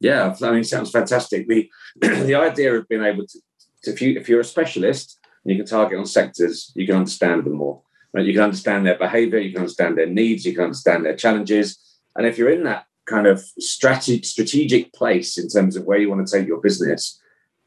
Yeah, 0.00 0.34
I 0.42 0.50
mean, 0.50 0.60
it 0.60 0.66
sounds 0.66 0.90
fantastic. 0.90 1.46
The 1.46 1.70
the 2.00 2.34
idea 2.34 2.74
of 2.74 2.88
being 2.88 3.04
able 3.04 3.26
to, 3.26 3.40
to, 3.84 3.92
if 3.92 4.02
you 4.02 4.18
if 4.18 4.28
you're 4.28 4.40
a 4.40 4.44
specialist 4.44 5.18
and 5.44 5.52
you 5.52 5.58
can 5.58 5.66
target 5.66 5.98
on 5.98 6.06
sectors, 6.06 6.72
you 6.74 6.86
can 6.86 6.96
understand 6.96 7.44
them 7.44 7.54
more. 7.54 7.82
Right? 8.12 8.26
You 8.26 8.32
can 8.32 8.42
understand 8.42 8.84
their 8.84 8.98
behavior, 8.98 9.38
you 9.38 9.52
can 9.52 9.60
understand 9.60 9.96
their 9.96 10.08
needs, 10.08 10.44
you 10.44 10.54
can 10.54 10.64
understand 10.64 11.04
their 11.04 11.16
challenges. 11.16 11.78
And 12.16 12.26
if 12.26 12.36
you're 12.36 12.50
in 12.50 12.64
that 12.64 12.86
kind 13.06 13.26
of 13.26 13.40
strategic 13.58 14.24
strategic 14.24 14.92
place 14.92 15.38
in 15.38 15.48
terms 15.48 15.76
of 15.76 15.84
where 15.84 15.98
you 15.98 16.10
want 16.10 16.26
to 16.26 16.36
take 16.36 16.48
your 16.48 16.60
business, 16.60 17.20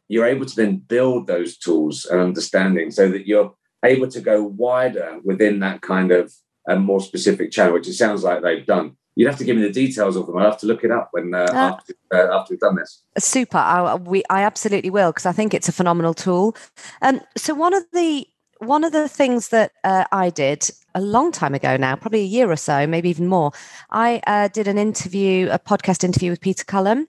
you're 0.07 0.25
able 0.25 0.45
to 0.45 0.55
then 0.55 0.77
build 0.77 1.27
those 1.27 1.57
tools 1.57 2.05
and 2.05 2.19
understanding 2.19 2.91
so 2.91 3.09
that 3.09 3.25
you're 3.25 3.53
able 3.85 4.07
to 4.09 4.21
go 4.21 4.43
wider 4.43 5.19
within 5.23 5.59
that 5.59 5.81
kind 5.81 6.11
of 6.11 6.33
a 6.67 6.75
more 6.75 6.99
specific 6.99 7.51
channel, 7.51 7.73
which 7.73 7.87
it 7.87 7.93
sounds 7.93 8.23
like 8.23 8.41
they've 8.41 8.65
done. 8.65 8.97
You'd 9.15 9.27
have 9.27 9.37
to 9.37 9.45
give 9.45 9.55
me 9.55 9.61
the 9.61 9.71
details 9.71 10.17
of 10.17 10.25
them. 10.25 10.37
I'll 10.37 10.51
have 10.51 10.59
to 10.59 10.67
look 10.67 10.83
it 10.83 10.91
up 10.91 11.09
when 11.11 11.33
uh, 11.33 11.47
uh, 11.49 11.77
after, 11.77 11.93
uh, 12.13 12.37
after 12.37 12.53
we've 12.53 12.59
done 12.59 12.75
this. 12.75 13.01
Super. 13.17 13.57
I, 13.57 13.95
we, 13.95 14.23
I 14.29 14.41
absolutely 14.41 14.89
will 14.89 15.11
because 15.11 15.25
I 15.25 15.31
think 15.31 15.53
it's 15.53 15.69
a 15.69 15.71
phenomenal 15.71 16.13
tool. 16.13 16.55
Um, 17.01 17.21
so 17.37 17.53
one 17.53 17.73
of 17.73 17.85
the 17.93 18.27
one 18.59 18.83
of 18.83 18.91
the 18.91 19.07
things 19.07 19.49
that 19.49 19.71
uh, 19.83 20.05
I 20.11 20.29
did 20.29 20.69
a 20.93 21.01
long 21.01 21.31
time 21.31 21.53
ago 21.53 21.77
now, 21.77 21.95
probably 21.95 22.21
a 22.21 22.25
year 22.25 22.49
or 22.49 22.55
so, 22.55 22.87
maybe 22.87 23.09
even 23.09 23.27
more, 23.27 23.51
I 23.89 24.21
uh, 24.27 24.47
did 24.47 24.67
an 24.67 24.77
interview, 24.77 25.49
a 25.49 25.59
podcast 25.59 26.03
interview 26.03 26.31
with 26.31 26.41
Peter 26.41 26.63
Cullen. 26.63 27.07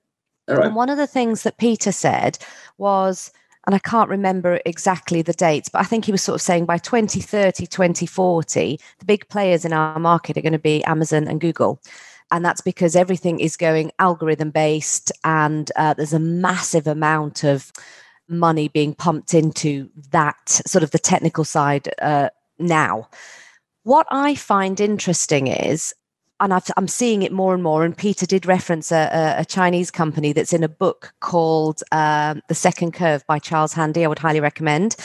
And 0.49 0.76
one 0.76 0.90
of 0.90 0.97
the 0.97 1.09
things 1.09 1.42
that 1.42 1.59
Peter 1.59 1.90
said 1.90 2.38
was 2.78 3.33
and 3.66 3.75
I 3.75 3.80
can't 3.80 4.08
remember 4.08 4.61
exactly 4.64 5.23
the 5.23 5.32
dates, 5.32 5.68
but 5.68 5.80
I 5.80 5.85
think 5.85 6.04
he 6.04 6.12
was 6.12 6.23
sort 6.23 6.37
of 6.37 6.42
saying 6.42 6.66
by 6.66 6.78
2030, 6.78 7.66
2040, 7.66 8.80
the 8.99 9.04
big 9.04 9.28
players 9.28 9.64
in 9.64 9.73
our 9.73 9.99
market 9.99 10.37
are 10.37 10.42
going 10.42 10.52
to 10.52 10.58
be 10.58 10.85
Amazon 10.85 11.26
and 11.26 11.40
Google. 11.40 11.80
And 12.30 12.44
that's 12.44 12.61
because 12.61 12.94
everything 12.94 13.40
is 13.40 13.56
going 13.56 13.90
algorithm 13.99 14.50
based, 14.50 15.12
and 15.25 15.70
uh, 15.76 15.94
there's 15.94 16.12
a 16.12 16.18
massive 16.18 16.87
amount 16.87 17.44
of 17.44 17.73
money 18.28 18.68
being 18.68 18.94
pumped 18.94 19.35
into 19.35 19.88
that 20.11 20.49
sort 20.49 20.82
of 20.82 20.90
the 20.90 20.99
technical 20.99 21.44
side 21.44 21.88
uh, 22.02 22.30
now. 22.58 23.08
What 23.85 24.06
I 24.11 24.35
find 24.35 24.80
interesting 24.80 25.46
is 25.46 25.94
and 26.40 26.52
i 26.52 26.61
am 26.76 26.88
seeing 26.88 27.23
it 27.23 27.33
more 27.33 27.55
and 27.55 27.62
more. 27.62 27.85
And 27.85 27.97
Peter 27.97 28.26
did 28.26 28.47
reference 28.47 28.93
a, 28.93 29.37
a 29.38 29.45
Chinese 29.45 29.90
company 29.90 30.33
that's 30.33 30.52
in 30.52 30.62
a 30.62 30.69
book 30.69 31.12
called 31.21 31.83
um, 31.93 32.43
"The 32.49 32.55
Second 32.55 32.93
Curve" 32.93 33.26
by 33.26 33.38
Charles 33.38 33.73
Handy. 33.73 34.05
I 34.05 34.09
would 34.09 34.19
highly 34.19 34.40
recommend. 34.40 34.97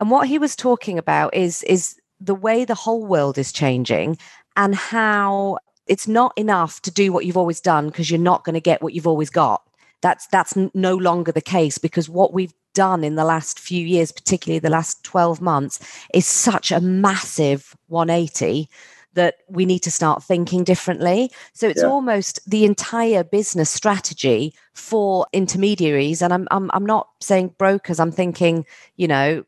And 0.00 0.10
what 0.10 0.28
he 0.28 0.38
was 0.38 0.56
talking 0.56 0.98
about 0.98 1.34
is 1.34 1.62
is 1.64 2.00
the 2.20 2.34
way 2.34 2.64
the 2.64 2.74
whole 2.74 3.06
world 3.06 3.38
is 3.38 3.52
changing 3.52 4.18
and 4.56 4.74
how 4.74 5.58
it's 5.86 6.08
not 6.08 6.32
enough 6.36 6.82
to 6.82 6.90
do 6.90 7.12
what 7.12 7.24
you've 7.24 7.36
always 7.36 7.60
done 7.60 7.86
because 7.86 8.10
you're 8.10 8.18
not 8.18 8.44
going 8.44 8.54
to 8.54 8.60
get 8.60 8.82
what 8.82 8.92
you've 8.92 9.06
always 9.06 9.30
got 9.30 9.62
that's 10.00 10.26
that's 10.28 10.54
no 10.74 10.94
longer 10.94 11.32
the 11.32 11.40
case 11.40 11.78
because 11.78 12.08
what 12.08 12.32
we've 12.32 12.54
done 12.74 13.02
in 13.02 13.16
the 13.16 13.24
last 13.24 13.58
few 13.58 13.84
years 13.84 14.12
particularly 14.12 14.58
the 14.58 14.70
last 14.70 15.02
12 15.04 15.40
months 15.40 15.78
is 16.14 16.26
such 16.26 16.70
a 16.70 16.80
massive 16.80 17.76
180 17.88 18.68
that 19.14 19.36
we 19.48 19.66
need 19.66 19.80
to 19.80 19.90
start 19.90 20.22
thinking 20.22 20.64
differently. 20.64 21.30
So 21.52 21.68
it's 21.68 21.82
yeah. 21.82 21.88
almost 21.88 22.40
the 22.48 22.64
entire 22.64 23.24
business 23.24 23.70
strategy 23.70 24.54
for 24.74 25.26
intermediaries. 25.32 26.22
And 26.22 26.32
I'm, 26.32 26.48
I'm 26.50 26.70
i'm 26.72 26.86
not 26.86 27.08
saying 27.20 27.54
brokers 27.58 28.00
i'm 28.00 28.12
thinking 28.12 28.64
you 28.96 29.08
know 29.08 29.44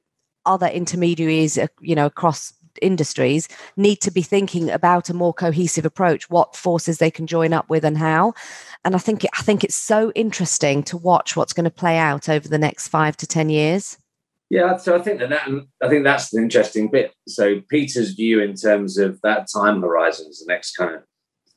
other 0.46 0.66
intermediaries 0.66 1.58
uh, 1.58 1.66
you 1.80 1.94
know 1.94 2.06
across 2.06 2.52
industries 2.80 3.48
need 3.76 3.96
to 3.96 4.10
be 4.10 4.22
thinking 4.22 4.70
about 4.70 5.10
a 5.10 5.14
more 5.14 5.34
cohesive 5.34 5.84
approach 5.84 6.30
what 6.30 6.56
forces 6.56 6.98
they 6.98 7.10
can 7.10 7.26
join 7.26 7.52
up 7.52 7.68
with 7.68 7.84
and 7.84 7.98
how. 7.98 8.32
And 8.84 8.94
i 8.94 8.98
think 8.98 9.24
i 9.38 9.42
think 9.42 9.64
it's 9.64 9.74
so 9.74 10.10
interesting 10.12 10.82
to 10.84 10.96
watch 10.96 11.36
what's 11.36 11.52
going 11.52 11.64
to 11.64 11.70
play 11.70 11.98
out 11.98 12.28
over 12.28 12.48
the 12.48 12.58
next 12.58 12.88
5 12.88 13.16
to 13.18 13.26
10 13.26 13.50
years 13.50 13.98
yeah 14.50 14.76
so 14.76 14.94
i 14.94 15.00
think 15.00 15.18
that, 15.18 15.30
that 15.30 15.48
i 15.82 15.88
think 15.88 16.04
that's 16.04 16.30
the 16.30 16.38
interesting 16.38 16.90
bit 16.90 17.14
so 17.26 17.60
peter's 17.70 18.12
view 18.12 18.40
in 18.40 18.54
terms 18.54 18.98
of 18.98 19.20
that 19.22 19.46
time 19.52 19.80
horizon 19.80 20.26
is 20.28 20.40
the 20.40 20.52
next 20.52 20.76
kind 20.76 20.94
of 20.94 21.02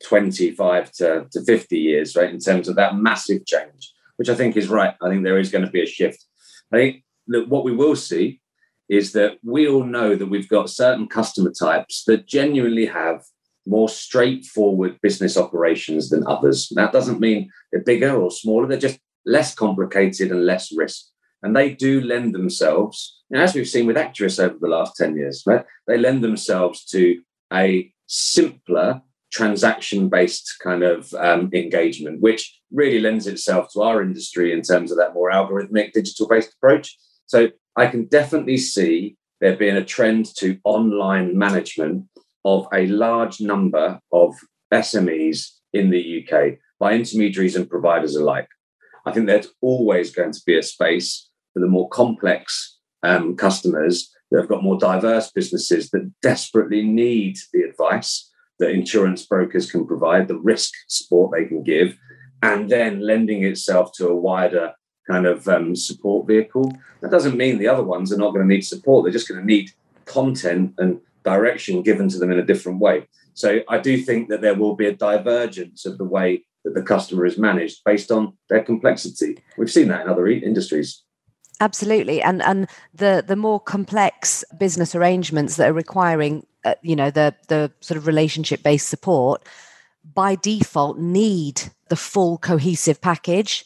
25 0.08 0.92
to, 0.92 1.26
to 1.32 1.42
50 1.44 1.78
years 1.78 2.16
right 2.16 2.30
in 2.30 2.40
terms 2.40 2.68
of 2.68 2.76
that 2.76 2.96
massive 2.96 3.46
change 3.46 3.92
which 4.18 4.30
i 4.30 4.36
think 4.36 4.56
is 4.56 4.68
right 4.68 4.96
i 5.02 5.10
think 5.10 5.24
there 5.24 5.40
is 5.40 5.52
going 5.52 5.66
to 5.66 5.72
be 5.72 5.84
a 5.84 5.88
shift 5.88 6.26
i 6.72 6.78
think 6.78 7.04
that 7.28 7.50
what 7.50 7.64
we 7.64 7.76
will 7.76 7.96
see 7.96 8.42
is 8.90 9.14
that 9.14 9.38
we 9.44 9.68
all 9.68 9.84
know 9.84 10.16
that 10.16 10.28
we've 10.28 10.50
got 10.50 10.70
certain 10.70 11.08
customer 11.08 11.52
types 11.52 12.04
that 12.06 12.28
genuinely 12.28 12.86
have 12.86 13.24
more 13.66 13.90
straightforward 13.90 15.00
business 15.02 15.38
operations 15.38 16.10
than 16.10 16.28
others. 16.28 16.72
That 16.76 16.92
doesn't 16.92 17.20
mean 17.20 17.50
they're 17.72 17.82
bigger 17.82 18.14
or 18.14 18.30
smaller, 18.30 18.68
they're 18.68 18.78
just 18.78 19.00
less 19.26 19.56
complicated 19.56 20.32
and 20.32 20.46
less 20.46 20.76
risk. 20.76 21.06
And 21.44 21.56
they 21.56 21.74
do 21.74 22.02
lend 22.02 22.34
themselves, 22.34 23.22
as 23.34 23.54
we've 23.54 23.68
seen 23.68 23.86
with 23.86 23.98
Acturis 23.98 24.42
over 24.42 24.58
the 24.60 24.70
last 24.70 24.96
10 24.96 25.18
years, 25.18 25.44
right? 25.46 25.66
They 25.88 25.98
lend 25.98 26.24
themselves 26.24 26.86
to 26.86 27.22
a 27.52 27.92
simpler 28.08 29.02
transaction 29.32 30.10
based 30.10 30.56
kind 30.64 30.84
of 30.84 31.14
um, 31.16 31.50
engagement, 31.54 32.22
which 32.22 32.60
really 32.72 33.00
lends 33.00 33.28
itself 33.28 33.68
to 33.74 33.82
our 33.82 34.02
industry 34.02 34.54
in 34.54 34.62
terms 34.62 34.92
of 34.92 34.98
that 34.98 35.14
more 35.14 35.32
algorithmic 35.32 35.92
digital 35.92 36.28
based 36.28 36.54
approach. 36.54 36.98
So 37.26 37.50
I 37.76 37.88
can 37.88 38.06
definitely 38.06 38.58
see 38.58 39.18
there 39.42 39.58
being 39.58 39.76
a 39.76 39.84
trend 39.84 40.28
to 40.38 40.58
online 40.64 41.38
management 41.38 42.06
of 42.46 42.68
a 42.74 42.88
large 42.88 43.42
number 43.42 44.00
of 44.12 44.36
SMEs 44.74 45.50
in 45.74 45.90
the 45.90 46.24
UK 46.24 46.60
by 46.80 46.94
intermediaries 46.94 47.56
and 47.56 47.70
providers 47.70 48.16
alike. 48.16 48.48
I 49.06 49.12
think 49.12 49.28
there's 49.28 49.50
always 49.62 50.16
going 50.16 50.32
to 50.32 50.42
be 50.46 50.58
a 50.58 50.64
space 50.64 51.30
for 51.54 51.60
the 51.60 51.68
more 51.68 51.90
complex 51.90 52.78
um, 53.04 53.36
customers 53.36 54.12
that 54.32 54.40
have 54.40 54.50
got 54.50 54.64
more 54.64 54.78
diverse 54.78 55.32
businesses 55.32 55.90
that 55.92 56.12
desperately 56.22 56.84
need 56.84 57.38
the 57.54 57.62
advice 57.62 58.32
that 58.60 58.72
insurance 58.72 59.26
brokers 59.26 59.70
can 59.70 59.86
provide, 59.86 60.28
the 60.28 60.40
risk 60.40 60.74
support 60.88 61.32
they 61.32 61.46
can 61.46 61.64
give, 61.64 61.98
and 62.42 62.70
then 62.70 63.00
lending 63.00 63.44
itself 63.44 63.92
to 63.94 64.08
a 64.08 64.16
wider 64.16 64.74
kind 65.10 65.26
of 65.26 65.48
um, 65.48 65.76
support 65.76 66.28
vehicle. 66.28 66.72
That 67.02 67.12
doesn't 67.12 67.38
mean 67.38 67.58
the 67.58 67.68
other 67.68 67.84
ones 67.84 68.12
are 68.12 68.18
not 68.18 68.34
going 68.34 68.48
to 68.48 68.54
need 68.54 68.62
support. 68.62 69.04
They're 69.04 69.14
just 69.14 69.28
going 69.28 69.42
to 69.42 69.46
need 69.46 69.72
content 70.06 70.74
and 70.78 71.00
direction 71.24 71.82
given 71.82 72.10
to 72.10 72.20
them 72.20 72.32
in 72.32 72.40
a 72.40 72.46
different 72.46 72.80
way. 72.80 73.08
So 73.34 73.62
I 73.70 73.80
do 73.80 73.98
think 73.98 74.30
that 74.30 74.42
there 74.42 74.56
will 74.56 74.76
be 74.76 74.88
a 74.88 74.96
divergence 74.96 75.86
of 75.86 75.98
the 75.98 76.04
way 76.04 76.46
that 76.64 76.76
the 76.76 76.82
customer 76.82 77.26
is 77.26 77.38
managed 77.38 77.82
based 77.84 78.12
on 78.12 78.34
their 78.50 78.64
complexity. 78.64 79.38
We've 79.58 79.72
seen 79.72 79.88
that 79.90 80.02
in 80.02 80.10
other 80.10 80.28
industries. 80.28 81.04
Absolutely, 81.60 82.22
and 82.22 82.42
and 82.42 82.68
the 82.94 83.24
the 83.26 83.36
more 83.36 83.60
complex 83.60 84.44
business 84.58 84.96
arrangements 84.96 85.56
that 85.56 85.70
are 85.70 85.74
requiring, 85.74 86.46
uh, 86.66 86.76
you 86.82 86.96
know, 86.96 87.12
the 87.12 87.36
the 87.48 87.72
sort 87.80 87.98
of 87.98 88.08
relationship 88.08 88.64
based 88.64 88.88
support, 88.88 89.48
by 90.14 90.36
default 90.36 90.98
need 90.98 91.62
the 91.90 91.96
full 91.96 92.38
cohesive 92.38 93.00
package. 93.02 93.66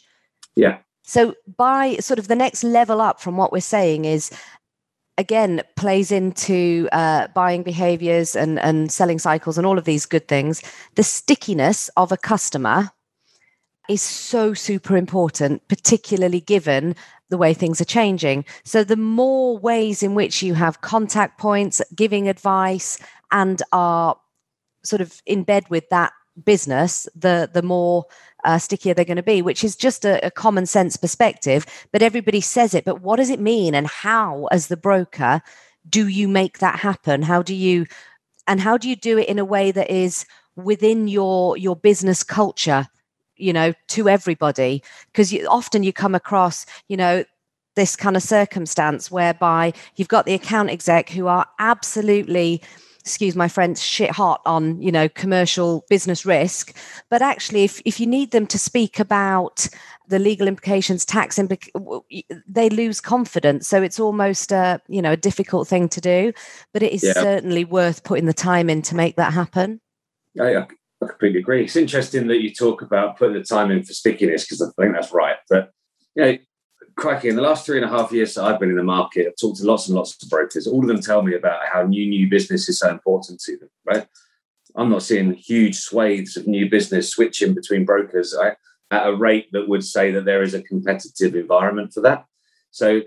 Yeah. 0.56 0.80
So, 1.04 1.36
by 1.56 1.96
sort 1.98 2.20
of 2.20 2.28
the 2.28 2.36
next 2.36 2.64
level 2.64 3.00
up 3.00 3.22
from 3.22 3.38
what 3.38 3.52
we're 3.52 3.62
saying 3.62 4.06
is 4.06 4.30
again 5.18 5.62
plays 5.76 6.12
into 6.12 6.88
uh, 6.92 7.28
buying 7.34 7.64
behaviors 7.64 8.36
and, 8.36 8.60
and 8.60 8.92
selling 8.92 9.20
cycles 9.20 9.58
and 9.58 9.66
all 9.66 9.78
of 9.78 9.86
these 9.86 10.06
good 10.06 10.28
things. 10.28 10.62
The 10.96 11.04
stickiness 11.04 11.90
of 11.98 12.12
a 12.12 12.18
customer 12.18 12.92
is 13.90 14.02
so 14.02 14.54
super 14.54 14.98
important, 14.98 15.68
particularly 15.68 16.42
given 16.42 16.96
the 17.30 17.38
way 17.38 17.54
things 17.54 17.82
are 17.82 17.86
changing. 17.86 18.46
So, 18.64 18.84
the 18.84 18.98
more 18.98 19.58
ways 19.58 20.04
in 20.04 20.16
which 20.16 20.42
you 20.42 20.54
have 20.54 20.82
contact 20.82 21.40
points, 21.40 21.82
giving 21.96 22.30
advice, 22.30 22.98
and 23.32 23.62
are 23.72 24.18
sort 24.84 25.02
of 25.02 25.22
in 25.26 25.44
bed 25.44 25.66
with 25.70 25.90
that 25.90 26.14
business, 26.46 27.08
the 27.16 27.50
the 27.52 27.62
more 27.62 28.06
uh, 28.44 28.58
stickier 28.58 28.94
they're 28.94 29.06
going 29.06 29.18
to 29.18 29.24
be, 29.24 29.42
which 29.42 29.64
is 29.64 29.76
just 29.76 30.06
a, 30.06 30.26
a 30.26 30.32
common 30.32 30.66
sense 30.66 30.96
perspective. 30.96 31.66
But 31.92 32.02
everybody 32.02 32.42
says 32.42 32.74
it. 32.74 32.86
But 32.86 33.02
what 33.02 33.18
does 33.18 33.30
it 33.30 33.40
mean? 33.40 33.76
And 33.76 33.88
how, 33.88 34.48
as 34.52 34.68
the 34.68 34.78
broker, 34.78 35.42
do 35.90 36.08
you 36.08 36.28
make 36.28 36.60
that 36.60 36.80
happen? 36.80 37.22
How 37.22 37.42
do 37.42 37.56
you, 37.56 37.86
and 38.48 38.60
how 38.62 38.78
do 38.78 38.90
you 38.90 38.96
do 38.96 39.18
it 39.18 39.28
in 39.28 39.40
a 39.40 39.46
way 39.46 39.72
that 39.72 39.90
is 39.90 40.26
within 40.56 41.08
your 41.08 41.58
your 41.58 41.76
business 41.76 42.24
culture? 42.24 42.88
You 43.38 43.54
know, 43.54 43.74
to 43.90 44.10
everybody, 44.10 44.84
because 45.12 45.34
often 45.48 45.84
you 45.84 45.94
come 45.94 46.16
across, 46.16 46.66
you 46.88 46.98
know, 46.98 47.24
this 47.76 47.96
kind 47.96 48.16
of 48.16 48.24
circumstance 48.24 49.12
whereby 49.12 49.74
you've 49.96 50.08
got 50.08 50.26
the 50.26 50.34
account 50.34 50.70
exec 50.70 51.10
who 51.10 51.28
are 51.28 51.46
absolutely 51.60 52.62
excuse 53.08 53.38
my 53.38 53.48
friends 53.48 53.82
shit 53.82 54.12
hot 54.12 54.42
on, 54.46 54.82
you 54.82 54.92
know, 54.92 55.08
commercial 55.08 55.86
business 55.90 56.26
risk. 56.26 56.76
But 57.10 57.22
actually, 57.22 57.64
if, 57.64 57.82
if 57.86 58.02
you 58.02 58.06
need 58.06 58.32
them 58.32 58.46
to 58.48 58.60
speak 58.60 59.00
about 59.00 59.66
the 60.10 60.20
legal 60.20 60.46
implications, 60.46 61.06
tax 61.06 61.40
implications, 61.40 62.04
they 62.46 62.70
lose 62.70 63.00
confidence. 63.00 63.66
So 63.66 63.82
it's 63.82 63.98
almost 63.98 64.52
a, 64.52 64.82
you 64.90 65.02
know, 65.02 65.14
a 65.14 65.18
difficult 65.18 65.70
thing 65.70 65.88
to 65.88 66.02
do, 66.02 66.34
but 66.74 66.84
it 66.84 66.92
is 66.92 67.02
yeah. 67.02 67.14
certainly 67.14 67.64
worth 67.64 68.04
putting 68.04 68.26
the 68.26 68.34
time 68.34 68.70
in 68.70 68.82
to 68.82 68.96
make 68.96 69.16
that 69.16 69.32
happen. 69.32 69.80
Yeah, 70.34 70.66
I 71.02 71.08
completely 71.08 71.40
agree. 71.40 71.64
It's 71.64 71.76
interesting 71.76 72.28
that 72.28 72.42
you 72.42 72.54
talk 72.54 72.82
about 72.82 73.18
putting 73.18 73.36
the 73.36 73.44
time 73.44 73.72
in 73.72 73.84
for 73.84 73.94
stickiness 73.94 74.46
because 74.46 74.62
I 74.62 74.82
think 74.82 74.94
that's 74.94 75.14
right. 75.14 75.38
But 75.50 75.72
you 76.16 76.26
know, 76.26 76.38
crikey, 76.96 77.30
in 77.30 77.36
the 77.36 77.42
last 77.42 77.66
three 77.66 77.78
and 77.78 77.86
a 77.86 77.90
half 77.90 78.12
years 78.12 78.34
that 78.34 78.44
I've 78.44 78.60
been 78.60 78.72
in 78.72 78.78
the 78.78 78.84
market, 78.84 79.28
I've 79.28 79.36
talked 79.40 79.60
to 79.60 79.66
lots 79.66 79.88
and 79.88 79.96
lots 79.96 80.22
of 80.22 80.30
brokers. 80.30 80.66
All 80.66 80.82
of 80.82 80.88
them 80.88 81.02
tell 81.02 81.22
me 81.22 81.36
about 81.36 81.66
how 81.72 81.84
new 81.84 82.08
new 82.08 82.30
business 82.30 82.68
is 82.68 82.80
so 82.80 82.90
important 82.90 83.40
to 83.42 83.58
them. 83.58 83.70
Right? 83.86 84.08
I'm 84.76 84.90
not 84.90 85.04
seeing 85.04 85.34
huge 85.34 85.78
swathes 85.78 86.38
of 86.38 86.48
new 86.48 86.70
business 86.70 87.10
switching 87.10 87.54
between 87.54 87.86
brokers 87.86 88.36
right, 88.38 88.56
at 88.92 89.08
a 89.08 89.16
rate 89.16 89.48
that 89.52 89.68
would 89.68 89.84
say 89.84 90.12
that 90.12 90.26
there 90.26 90.44
is 90.44 90.54
a 90.54 90.62
competitive 90.62 91.36
environment 91.36 91.94
for 91.94 92.02
that. 92.02 92.26
So, 92.72 93.02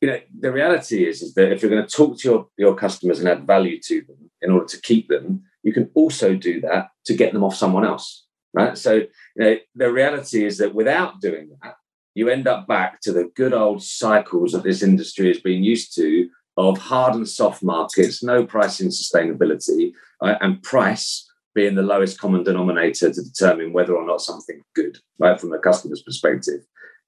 you 0.00 0.08
know, 0.08 0.18
the 0.40 0.50
reality 0.50 1.06
is, 1.06 1.22
is 1.22 1.34
that 1.34 1.52
if 1.52 1.62
you're 1.62 1.70
going 1.70 1.86
to 1.86 1.96
talk 1.96 2.18
to 2.18 2.28
your, 2.28 2.46
your 2.56 2.74
customers 2.74 3.20
and 3.20 3.28
add 3.28 3.46
value 3.46 3.78
to 3.82 4.00
them 4.02 4.30
in 4.40 4.50
order 4.50 4.66
to 4.66 4.80
keep 4.80 5.08
them, 5.08 5.44
you 5.62 5.72
can 5.72 5.90
also 5.94 6.34
do 6.34 6.60
that 6.62 6.88
to 7.06 7.14
get 7.14 7.32
them 7.32 7.44
off 7.44 7.54
someone 7.54 7.84
else. 7.84 8.26
Right. 8.54 8.76
So, 8.76 8.94
you 8.94 9.08
know, 9.36 9.56
the 9.74 9.90
reality 9.90 10.44
is 10.44 10.58
that 10.58 10.74
without 10.74 11.20
doing 11.20 11.56
that, 11.62 11.76
you 12.14 12.28
end 12.28 12.46
up 12.46 12.66
back 12.66 13.00
to 13.02 13.12
the 13.12 13.30
good 13.34 13.54
old 13.54 13.82
cycles 13.82 14.52
that 14.52 14.62
this 14.62 14.82
industry 14.82 15.28
has 15.28 15.40
been 15.40 15.64
used 15.64 15.94
to 15.96 16.28
of 16.58 16.76
hard 16.76 17.14
and 17.14 17.26
soft 17.26 17.62
markets, 17.62 18.22
no 18.22 18.44
pricing 18.44 18.88
sustainability, 18.88 19.92
uh, 20.20 20.34
and 20.42 20.62
price 20.62 21.26
being 21.54 21.74
the 21.74 21.82
lowest 21.82 22.18
common 22.18 22.42
denominator 22.44 23.12
to 23.12 23.22
determine 23.22 23.72
whether 23.72 23.94
or 23.94 24.06
not 24.06 24.20
something's 24.20 24.64
good, 24.74 24.98
right, 25.18 25.40
from 25.40 25.50
the 25.50 25.58
customer's 25.58 26.02
perspective. 26.02 26.60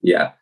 Yeah. 0.02 0.32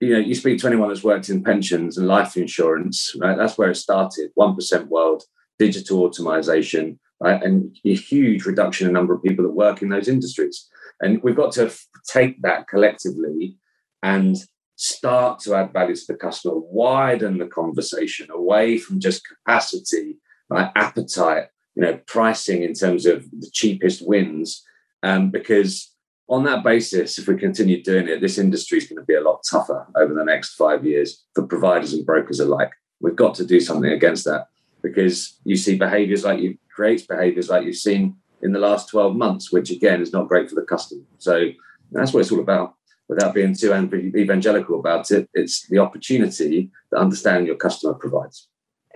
You 0.00 0.14
know, 0.14 0.18
you 0.18 0.34
speak 0.34 0.58
to 0.60 0.66
anyone 0.66 0.88
that's 0.88 1.04
worked 1.04 1.28
in 1.28 1.44
pensions 1.44 1.98
and 1.98 2.06
life 2.06 2.36
insurance, 2.36 3.14
right? 3.18 3.36
That's 3.36 3.58
where 3.58 3.70
it 3.70 3.76
started. 3.76 4.30
1% 4.38 4.88
world, 4.88 5.24
digital 5.58 6.04
automation, 6.04 6.98
right? 7.20 7.42
And 7.42 7.76
a 7.84 7.94
huge 7.94 8.46
reduction 8.46 8.86
in 8.86 8.92
the 8.92 8.98
number 8.98 9.14
of 9.14 9.22
people 9.22 9.44
that 9.44 9.52
work 9.52 9.82
in 9.82 9.90
those 9.90 10.08
industries. 10.08 10.68
And 11.00 11.22
we've 11.22 11.36
got 11.36 11.52
to 11.52 11.72
take 12.06 12.40
that 12.42 12.66
collectively 12.68 13.56
and 14.02 14.36
start 14.76 15.38
to 15.40 15.54
add 15.54 15.72
value 15.72 15.94
to 15.94 16.06
the 16.08 16.14
customer, 16.14 16.54
widen 16.56 17.38
the 17.38 17.46
conversation 17.46 18.30
away 18.30 18.78
from 18.78 18.98
just 18.98 19.22
capacity, 19.28 20.16
right, 20.48 20.70
appetite, 20.74 21.48
you 21.74 21.82
know, 21.82 22.00
pricing 22.06 22.62
in 22.62 22.72
terms 22.72 23.04
of 23.04 23.24
the 23.30 23.50
cheapest 23.52 24.06
wins. 24.06 24.64
Um, 25.02 25.30
because 25.30 25.94
on 26.28 26.44
that 26.44 26.64
basis, 26.64 27.18
if 27.18 27.28
we 27.28 27.36
continue 27.36 27.82
doing 27.82 28.08
it, 28.08 28.20
this 28.20 28.38
industry 28.38 28.78
is 28.78 28.86
going 28.86 28.98
to 28.98 29.04
be 29.04 29.14
a 29.14 29.20
lot 29.20 29.42
tougher 29.48 29.86
over 29.96 30.14
the 30.14 30.24
next 30.24 30.54
five 30.54 30.86
years 30.86 31.24
for 31.34 31.46
providers 31.46 31.92
and 31.92 32.06
brokers 32.06 32.40
alike. 32.40 32.70
We've 33.00 33.16
got 33.16 33.34
to 33.36 33.46
do 33.46 33.60
something 33.60 33.90
against 33.90 34.24
that 34.24 34.46
because 34.82 35.38
you 35.44 35.56
see 35.56 35.76
behaviors 35.76 36.24
like 36.24 36.40
you 36.40 36.58
create 36.74 37.06
behaviors 37.08 37.48
like 37.48 37.64
you've 37.64 37.76
seen 37.76 38.16
in 38.42 38.52
the 38.52 38.58
last 38.58 38.88
12 38.88 39.16
months, 39.16 39.52
which 39.52 39.70
again 39.70 40.00
is 40.00 40.12
not 40.12 40.28
great 40.28 40.48
for 40.48 40.54
the 40.54 40.62
customer. 40.62 41.02
So 41.18 41.50
that's 41.92 42.12
what 42.12 42.20
it's 42.20 42.32
all 42.32 42.40
about. 42.40 42.74
Without 43.08 43.34
being 43.34 43.54
too 43.54 43.72
evangelical 43.74 44.78
about 44.78 45.10
it, 45.10 45.28
it's 45.34 45.66
the 45.66 45.78
opportunity 45.78 46.70
that 46.90 46.98
understanding 46.98 47.46
your 47.46 47.56
customer 47.56 47.94
provides. 47.94 48.48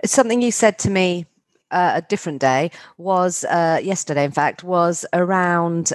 Something 0.05 0.41
you 0.41 0.51
said 0.51 0.79
to 0.79 0.89
me 0.89 1.25
uh, 1.71 1.93
a 1.95 2.01
different 2.01 2.39
day 2.39 2.71
was 2.97 3.43
uh, 3.43 3.81
yesterday, 3.83 4.23
in 4.23 4.31
fact, 4.31 4.63
was 4.63 5.05
around 5.11 5.91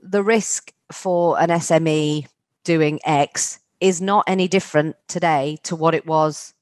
the 0.00 0.22
risk 0.22 0.72
for 0.90 1.38
an 1.38 1.50
SME 1.50 2.26
doing 2.64 3.00
X 3.04 3.60
is 3.80 4.00
not 4.00 4.24
any 4.26 4.48
different 4.48 4.96
today 5.08 5.58
to 5.64 5.76
what 5.76 5.94
it 5.94 6.06
was 6.06 6.54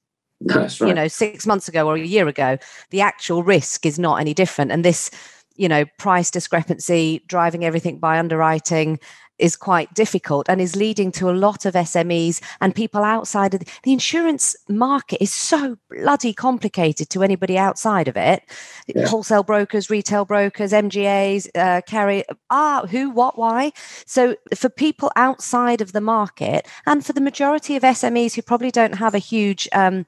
That's 0.45 0.81
right. 0.81 0.89
you 0.89 0.95
know 0.95 1.09
six 1.09 1.47
months 1.47 1.69
ago 1.69 1.87
or 1.87 1.95
a 1.95 2.01
year 2.01 2.29
ago 2.29 2.59
the 2.91 3.01
actual 3.01 3.43
risk 3.43 3.87
is 3.87 3.99
not 3.99 4.21
any 4.21 4.35
different 4.35 4.73
and 4.73 4.85
this 4.85 5.11
you 5.57 5.69
know 5.69 5.85
price 5.99 6.31
discrepancy 6.31 7.23
driving 7.27 7.65
everything 7.65 7.99
by 7.99 8.19
underwriting 8.19 8.99
is 9.39 9.57
quite 9.57 9.93
difficult 9.95 10.49
and 10.49 10.61
is 10.61 10.77
leading 10.77 11.11
to 11.11 11.29
a 11.29 11.33
lot 11.33 11.67
of 11.67 11.75
SMEs 11.75 12.41
and 12.61 12.75
people 12.75 13.03
outside 13.03 13.53
of 13.55 13.61
the, 13.61 13.67
the, 13.83 13.93
insurance 13.93 14.55
market 14.69 15.21
is 15.21 15.33
so 15.33 15.77
bloody 15.91 16.33
complicated 16.33 17.11
to 17.11 17.23
anybody 17.23 17.59
outside 17.59 18.07
of 18.07 18.17
it. 18.17 18.43
Yeah. 18.87 19.07
Wholesale 19.07 19.43
brokers, 19.43 19.91
retail 19.91 20.25
brokers, 20.25 20.71
MGAs, 20.73 21.49
uh, 21.57 21.81
carry 21.87 22.25
ah 22.51 22.87
who, 22.87 23.11
what, 23.11 23.37
why. 23.37 23.73
So 24.07 24.37
for 24.55 24.69
people 24.69 25.11
outside 25.17 25.81
of 25.81 25.93
the 25.93 26.01
market 26.01 26.69
and 26.87 27.05
for 27.05 27.13
the 27.13 27.21
majority 27.21 27.75
of 27.75 27.83
SMEs 27.83 28.35
who 28.35 28.43
probably 28.43 28.71
don't 28.71 28.95
have 28.95 29.15
a 29.15 29.19
huge 29.19 29.69
um, 29.73 30.07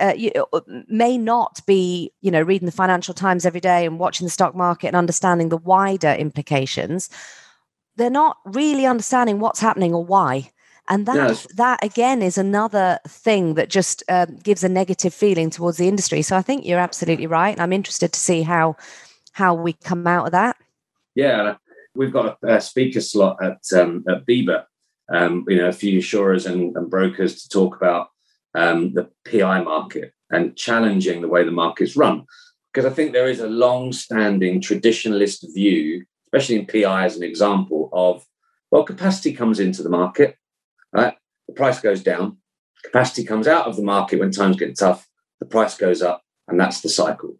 uh, 0.00 0.14
you, 0.16 0.30
uh, 0.52 0.60
may 0.88 1.16
not 1.16 1.60
be, 1.66 2.12
you 2.20 2.30
know, 2.30 2.42
reading 2.42 2.66
the 2.66 2.72
Financial 2.72 3.14
Times 3.14 3.46
every 3.46 3.60
day 3.60 3.86
and 3.86 3.98
watching 3.98 4.26
the 4.26 4.30
stock 4.30 4.54
market 4.54 4.88
and 4.88 4.96
understanding 4.96 5.48
the 5.48 5.56
wider 5.56 6.12
implications. 6.12 7.08
They're 7.96 8.10
not 8.10 8.36
really 8.44 8.84
understanding 8.86 9.40
what's 9.40 9.60
happening 9.60 9.94
or 9.94 10.04
why. 10.04 10.50
And 10.88 11.06
that 11.06 11.16
yes. 11.16 11.46
that 11.54 11.82
again 11.82 12.22
is 12.22 12.38
another 12.38 13.00
thing 13.08 13.54
that 13.54 13.70
just 13.70 14.04
uh, 14.08 14.26
gives 14.26 14.62
a 14.62 14.68
negative 14.68 15.12
feeling 15.12 15.50
towards 15.50 15.78
the 15.78 15.88
industry. 15.88 16.22
So 16.22 16.36
I 16.36 16.42
think 16.42 16.64
you're 16.64 16.78
absolutely 16.78 17.26
right. 17.26 17.50
And 17.50 17.60
I'm 17.60 17.72
interested 17.72 18.12
to 18.12 18.20
see 18.20 18.42
how 18.42 18.76
how 19.32 19.54
we 19.54 19.72
come 19.72 20.06
out 20.06 20.26
of 20.26 20.32
that. 20.32 20.56
Yeah, 21.14 21.56
we've 21.94 22.12
got 22.12 22.38
a, 22.42 22.56
a 22.56 22.60
speaker 22.60 23.00
slot 23.00 23.42
at 23.42 23.58
um, 23.76 24.04
at 24.08 24.26
BIBA. 24.26 24.64
Um, 25.08 25.44
you 25.48 25.56
know, 25.56 25.68
a 25.68 25.72
few 25.72 25.96
insurers 25.96 26.46
and, 26.46 26.76
and 26.76 26.90
brokers 26.90 27.42
to 27.42 27.48
talk 27.48 27.76
about 27.76 28.08
um, 28.56 28.94
the 28.94 29.10
PI 29.30 29.62
market 29.62 30.12
and 30.30 30.56
challenging 30.56 31.20
the 31.20 31.28
way 31.28 31.44
the 31.44 31.50
market's 31.52 31.96
run. 31.96 32.24
Because 32.72 32.90
I 32.90 32.94
think 32.94 33.12
there 33.12 33.28
is 33.28 33.40
a 33.40 33.46
long 33.46 33.92
standing 33.92 34.60
traditionalist 34.60 35.44
view, 35.54 36.04
especially 36.26 36.56
in 36.56 36.66
PI 36.66 37.04
as 37.04 37.16
an 37.16 37.22
example, 37.22 37.88
of 37.92 38.24
well, 38.70 38.82
capacity 38.82 39.32
comes 39.32 39.60
into 39.60 39.82
the 39.82 39.88
market, 39.88 40.36
right? 40.92 41.14
The 41.46 41.54
price 41.54 41.80
goes 41.80 42.02
down. 42.02 42.38
Capacity 42.82 43.24
comes 43.24 43.46
out 43.46 43.66
of 43.66 43.76
the 43.76 43.82
market 43.82 44.18
when 44.18 44.32
times 44.32 44.56
get 44.56 44.76
tough. 44.76 45.06
The 45.38 45.46
price 45.46 45.76
goes 45.76 46.02
up, 46.02 46.22
and 46.48 46.58
that's 46.58 46.80
the 46.80 46.88
cycle. 46.88 47.36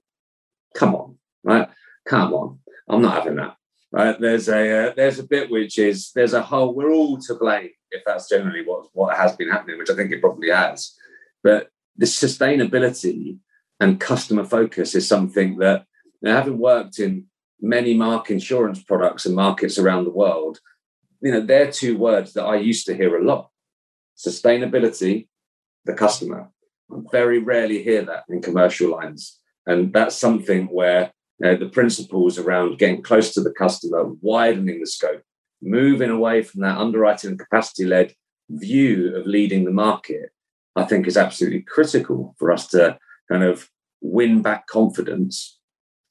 Come 0.74 0.94
on, 0.94 1.18
right? 1.42 1.68
Come 2.06 2.32
on. 2.32 2.58
I'm 2.88 3.02
not 3.02 3.14
having 3.14 3.36
that. 3.36 3.56
Right? 3.90 4.18
There's 4.20 4.48
a 4.48 4.88
uh, 4.88 4.92
there's 4.96 5.18
a 5.18 5.24
bit 5.24 5.50
which 5.50 5.78
is 5.78 6.12
there's 6.14 6.34
a 6.34 6.42
whole 6.42 6.74
we're 6.74 6.92
all 6.92 7.18
to 7.18 7.34
blame 7.34 7.70
if 7.90 8.02
that's 8.04 8.28
generally 8.28 8.62
what 8.64 8.86
what 8.92 9.16
has 9.16 9.36
been 9.36 9.50
happening, 9.50 9.78
which 9.78 9.90
I 9.90 9.94
think 9.94 10.12
it 10.12 10.20
probably 10.20 10.50
has. 10.50 10.94
But 11.46 11.68
the 11.96 12.06
sustainability 12.06 13.38
and 13.78 14.00
customer 14.00 14.42
focus 14.42 14.96
is 14.96 15.06
something 15.06 15.58
that, 15.58 15.86
you 16.20 16.28
know, 16.28 16.34
having 16.34 16.58
worked 16.58 16.98
in 16.98 17.26
many 17.60 17.94
mark 17.94 18.32
insurance 18.32 18.82
products 18.82 19.26
and 19.26 19.36
markets 19.36 19.78
around 19.78 20.06
the 20.06 20.18
world, 20.22 20.58
you 21.20 21.30
know, 21.30 21.40
they're 21.40 21.70
two 21.70 21.96
words 21.98 22.32
that 22.32 22.42
I 22.42 22.56
used 22.56 22.84
to 22.86 22.96
hear 22.96 23.16
a 23.16 23.24
lot. 23.24 23.48
Sustainability, 24.18 25.28
the 25.84 25.92
customer. 25.92 26.48
I 26.90 26.96
very 27.12 27.38
rarely 27.38 27.80
hear 27.80 28.04
that 28.04 28.24
in 28.28 28.42
commercial 28.42 28.90
lines. 28.90 29.38
And 29.66 29.92
that's 29.92 30.16
something 30.16 30.64
where 30.66 31.12
you 31.38 31.46
know, 31.46 31.56
the 31.56 31.68
principles 31.68 32.40
around 32.40 32.78
getting 32.78 33.02
close 33.02 33.32
to 33.34 33.40
the 33.40 33.52
customer, 33.52 34.02
widening 34.20 34.80
the 34.80 34.86
scope, 34.88 35.22
moving 35.62 36.10
away 36.10 36.42
from 36.42 36.62
that 36.62 36.76
underwriting 36.76 37.30
and 37.30 37.38
capacity 37.38 37.84
led 37.84 38.14
view 38.50 39.14
of 39.14 39.28
leading 39.28 39.64
the 39.64 39.70
market 39.70 40.30
I 40.76 40.84
think 40.84 41.06
is 41.06 41.16
absolutely 41.16 41.62
critical 41.62 42.34
for 42.38 42.52
us 42.52 42.68
to 42.68 42.98
kind 43.30 43.42
of 43.42 43.70
win 44.00 44.42
back 44.42 44.66
confidence 44.66 45.58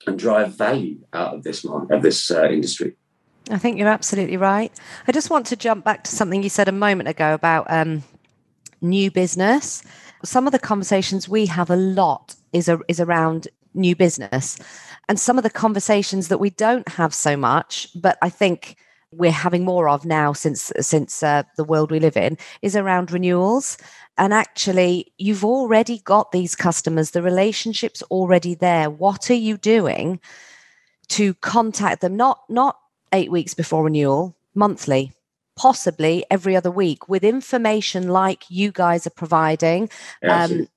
and 0.08 0.20
drive 0.20 0.56
value 0.56 1.00
out 1.14 1.36
of 1.36 1.44
this 1.44 1.64
market, 1.64 1.96
of 1.96 2.02
this 2.02 2.32
uh, 2.32 2.50
industry. 2.50 2.96
I 3.50 3.60
think 3.60 3.78
you're 3.78 3.88
absolutely 3.88 4.38
right. 4.38 4.72
I 5.08 5.12
just 5.12 5.30
want 5.30 5.46
to 5.48 5.56
jump 5.56 5.86
back 5.86 6.04
to 6.06 6.12
something 6.12 6.42
you 6.42 6.50
said 6.50 6.68
a 6.68 6.74
moment 6.74 7.10
ago 7.10 7.34
about 7.34 7.68
um, 7.70 8.04
new 8.82 9.12
business. 9.12 9.84
Some 10.24 10.48
of 10.48 10.52
the 10.52 10.60
conversations 10.60 11.30
we 11.30 11.46
have 11.46 11.70
a 11.70 11.76
lot 11.76 12.36
is 12.54 12.68
a, 12.68 12.80
is 12.88 13.00
around 13.00 13.48
new 13.76 13.96
business, 13.96 14.58
and 15.08 15.20
some 15.20 15.38
of 15.38 15.44
the 15.44 15.50
conversations 15.50 16.30
that 16.30 16.40
we 16.40 16.50
don't 16.50 16.88
have 16.90 17.14
so 17.14 17.38
much, 17.38 17.88
but 17.94 18.18
I 18.22 18.30
think 18.30 18.78
we're 19.18 19.32
having 19.32 19.64
more 19.66 19.88
of 19.90 20.06
now 20.06 20.34
since 20.34 20.72
since 20.80 21.24
uh, 21.24 21.44
the 21.58 21.64
world 21.64 21.92
we 21.92 22.00
live 22.00 22.18
in 22.18 22.38
is 22.62 22.76
around 22.76 23.12
renewals. 23.12 23.78
And 24.18 24.34
actually 24.34 25.14
you've 25.18 25.46
already 25.46 26.00
got 26.00 26.32
these 26.32 26.56
customers 26.56 27.12
the 27.12 27.22
relationship's 27.22 28.02
already 28.04 28.56
there. 28.56 28.90
What 28.90 29.30
are 29.30 29.34
you 29.34 29.58
doing 29.58 30.20
to 31.10 31.34
contact 31.36 32.02
them? 32.02 32.16
Not 32.16 32.42
not 32.50 32.78
8 33.14 33.32
weeks 33.32 33.54
before 33.54 33.84
renewal 33.84 34.36
monthly 34.54 35.14
possibly 35.56 36.26
every 36.30 36.56
other 36.56 36.72
week 36.72 37.08
with 37.08 37.24
information 37.24 38.10
like 38.10 38.44
you 38.50 38.72
guys 38.72 39.08
are 39.08 39.12
providing. 39.12 39.90
Um, 40.24 40.68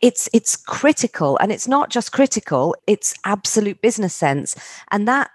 it's 0.00 0.28
it's 0.32 0.56
critical. 0.56 1.36
And 1.38 1.50
it's 1.50 1.68
not 1.68 1.90
just 1.90 2.12
critical 2.12 2.76
it's 2.86 3.14
absolute 3.24 3.80
business 3.80 4.14
sense. 4.14 4.54
And 4.90 5.08
that 5.08 5.30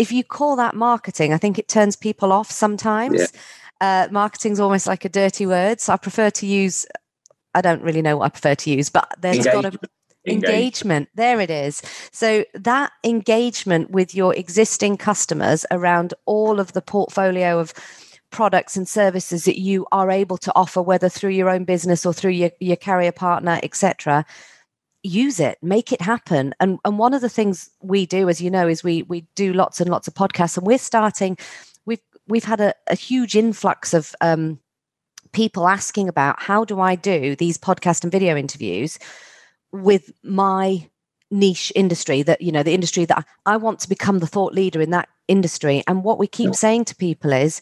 if 0.00 0.10
you 0.10 0.24
call 0.24 0.56
that 0.56 0.74
marketing 0.74 1.32
i 1.32 1.38
think 1.38 1.58
it 1.58 1.68
turns 1.68 1.94
people 1.96 2.32
off 2.32 2.50
sometimes 2.50 3.20
yeah 3.20 3.40
uh, 3.80 4.08
marketing's 4.10 4.60
almost 4.60 4.86
like 4.86 5.04
a 5.04 5.08
dirty 5.08 5.46
word. 5.46 5.80
So 5.80 5.92
I 5.92 5.96
prefer 5.96 6.30
to 6.30 6.46
use, 6.46 6.86
I 7.54 7.60
don't 7.60 7.82
really 7.82 8.02
know 8.02 8.18
what 8.18 8.26
I 8.26 8.28
prefer 8.28 8.54
to 8.54 8.70
use, 8.70 8.90
but 8.90 9.08
there's 9.18 9.38
engagement. 9.38 9.80
got 9.80 9.84
a 9.84 10.30
engagement. 10.30 11.08
There 11.14 11.40
it 11.40 11.50
is. 11.50 11.82
So 12.12 12.44
that 12.54 12.92
engagement 13.04 13.90
with 13.90 14.14
your 14.14 14.34
existing 14.34 14.98
customers 14.98 15.64
around 15.70 16.12
all 16.26 16.60
of 16.60 16.72
the 16.72 16.82
portfolio 16.82 17.58
of 17.58 17.72
products 18.30 18.76
and 18.76 18.86
services 18.86 19.44
that 19.44 19.58
you 19.58 19.86
are 19.90 20.10
able 20.10 20.36
to 20.38 20.52
offer, 20.54 20.82
whether 20.82 21.08
through 21.08 21.30
your 21.30 21.48
own 21.48 21.64
business 21.64 22.04
or 22.04 22.12
through 22.12 22.32
your, 22.32 22.50
your 22.60 22.76
carrier 22.76 23.12
partner, 23.12 23.58
etc 23.62 24.24
use 25.02 25.40
it 25.40 25.58
make 25.62 25.92
it 25.92 26.00
happen. 26.00 26.54
And 26.60 26.78
and 26.84 26.98
one 26.98 27.14
of 27.14 27.20
the 27.20 27.28
things 27.28 27.70
we 27.82 28.06
do 28.06 28.28
as 28.28 28.40
you 28.40 28.50
know 28.50 28.68
is 28.68 28.84
we 28.84 29.02
we 29.02 29.22
do 29.34 29.52
lots 29.52 29.80
and 29.80 29.90
lots 29.90 30.08
of 30.08 30.14
podcasts 30.14 30.56
and 30.56 30.66
we're 30.66 30.78
starting 30.78 31.36
we've 31.86 32.00
we've 32.28 32.44
had 32.44 32.60
a, 32.60 32.74
a 32.86 32.94
huge 32.94 33.36
influx 33.36 33.94
of 33.94 34.14
um, 34.20 34.58
people 35.32 35.68
asking 35.68 36.08
about 36.08 36.40
how 36.42 36.64
do 36.64 36.80
I 36.80 36.94
do 36.94 37.36
these 37.36 37.58
podcast 37.58 38.02
and 38.02 38.12
video 38.12 38.36
interviews 38.36 38.98
with 39.72 40.12
my 40.22 40.88
niche 41.30 41.72
industry 41.76 42.22
that 42.22 42.40
you 42.40 42.50
know 42.50 42.62
the 42.62 42.74
industry 42.74 43.04
that 43.04 43.18
I, 43.46 43.54
I 43.54 43.56
want 43.56 43.78
to 43.80 43.88
become 43.88 44.18
the 44.18 44.26
thought 44.26 44.52
leader 44.52 44.80
in 44.80 44.90
that 44.90 45.08
industry. 45.28 45.82
And 45.86 46.04
what 46.04 46.18
we 46.18 46.26
keep 46.26 46.48
yeah. 46.48 46.52
saying 46.52 46.84
to 46.86 46.96
people 46.96 47.32
is 47.32 47.60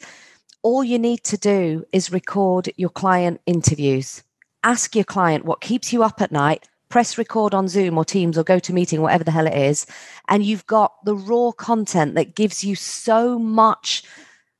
all 0.62 0.82
you 0.82 0.98
need 0.98 1.22
to 1.24 1.36
do 1.36 1.84
is 1.92 2.10
record 2.10 2.70
your 2.76 2.90
client 2.90 3.40
interviews. 3.46 4.22
Ask 4.64 4.96
your 4.96 5.04
client 5.04 5.44
what 5.44 5.60
keeps 5.60 5.92
you 5.92 6.02
up 6.02 6.20
at 6.20 6.32
night 6.32 6.68
press 6.88 7.18
record 7.18 7.54
on 7.54 7.68
zoom 7.68 7.98
or 7.98 8.04
teams 8.04 8.38
or 8.38 8.44
go 8.44 8.58
to 8.58 8.72
meeting 8.72 9.02
whatever 9.02 9.24
the 9.24 9.30
hell 9.30 9.46
it 9.46 9.56
is 9.56 9.86
and 10.28 10.44
you've 10.44 10.66
got 10.66 10.92
the 11.04 11.14
raw 11.14 11.50
content 11.52 12.14
that 12.14 12.34
gives 12.34 12.64
you 12.64 12.74
so 12.74 13.38
much 13.38 14.02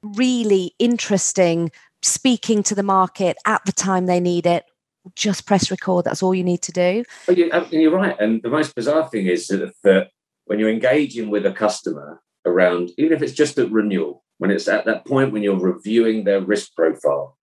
really 0.02 0.74
interesting 0.78 1.70
speaking 2.02 2.62
to 2.62 2.74
the 2.74 2.82
market 2.82 3.36
at 3.44 3.64
the 3.64 3.72
time 3.72 4.06
they 4.06 4.20
need 4.20 4.46
it. 4.46 4.64
Just 5.14 5.46
press 5.46 5.70
record 5.70 6.04
that's 6.04 6.22
all 6.22 6.34
you 6.34 6.44
need 6.44 6.62
to 6.62 6.72
do. 6.72 7.04
You, 7.28 7.50
uh, 7.50 7.66
are 7.72 7.90
right 7.90 8.16
and 8.20 8.42
the 8.42 8.50
most 8.50 8.74
bizarre 8.74 9.08
thing 9.08 9.26
is 9.26 9.46
that, 9.48 9.72
that 9.84 10.10
when 10.44 10.58
you're 10.58 10.70
engaging 10.70 11.30
with 11.30 11.46
a 11.46 11.52
customer 11.52 12.20
around 12.44 12.90
even 12.98 13.12
if 13.12 13.22
it's 13.22 13.32
just 13.32 13.58
at 13.58 13.70
renewal 13.70 14.24
when 14.38 14.50
it's 14.50 14.68
at 14.68 14.84
that 14.86 15.04
point 15.04 15.32
when 15.32 15.42
you're 15.42 15.58
reviewing 15.58 16.24
their 16.24 16.40
risk 16.40 16.74
profile 16.74 17.36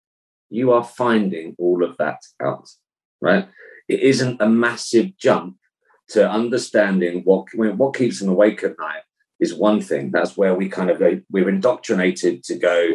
you 0.51 0.73
are 0.73 0.85
finding 0.85 1.55
all 1.59 1.85
of 1.85 1.97
that 1.99 2.19
out 2.43 2.69
right 3.21 3.49
it 3.89 4.01
isn't 4.01 4.41
a 4.41 4.49
massive 4.49 5.17
jump 5.17 5.57
to 6.09 6.29
understanding 6.29 7.23
what 7.25 7.47
what 7.55 7.97
keeps 7.97 8.21
them 8.21 8.29
awake 8.29 8.63
at 8.63 8.79
night 8.79 9.03
is 9.41 9.55
one 9.55 9.81
thing. 9.81 10.11
That's 10.11 10.37
where 10.37 10.55
we 10.55 10.69
kind 10.69 10.91
of 10.91 10.99
go, 10.99 11.21
we're 11.31 11.49
indoctrinated 11.49 12.45
to 12.45 12.57
go, 12.57 12.91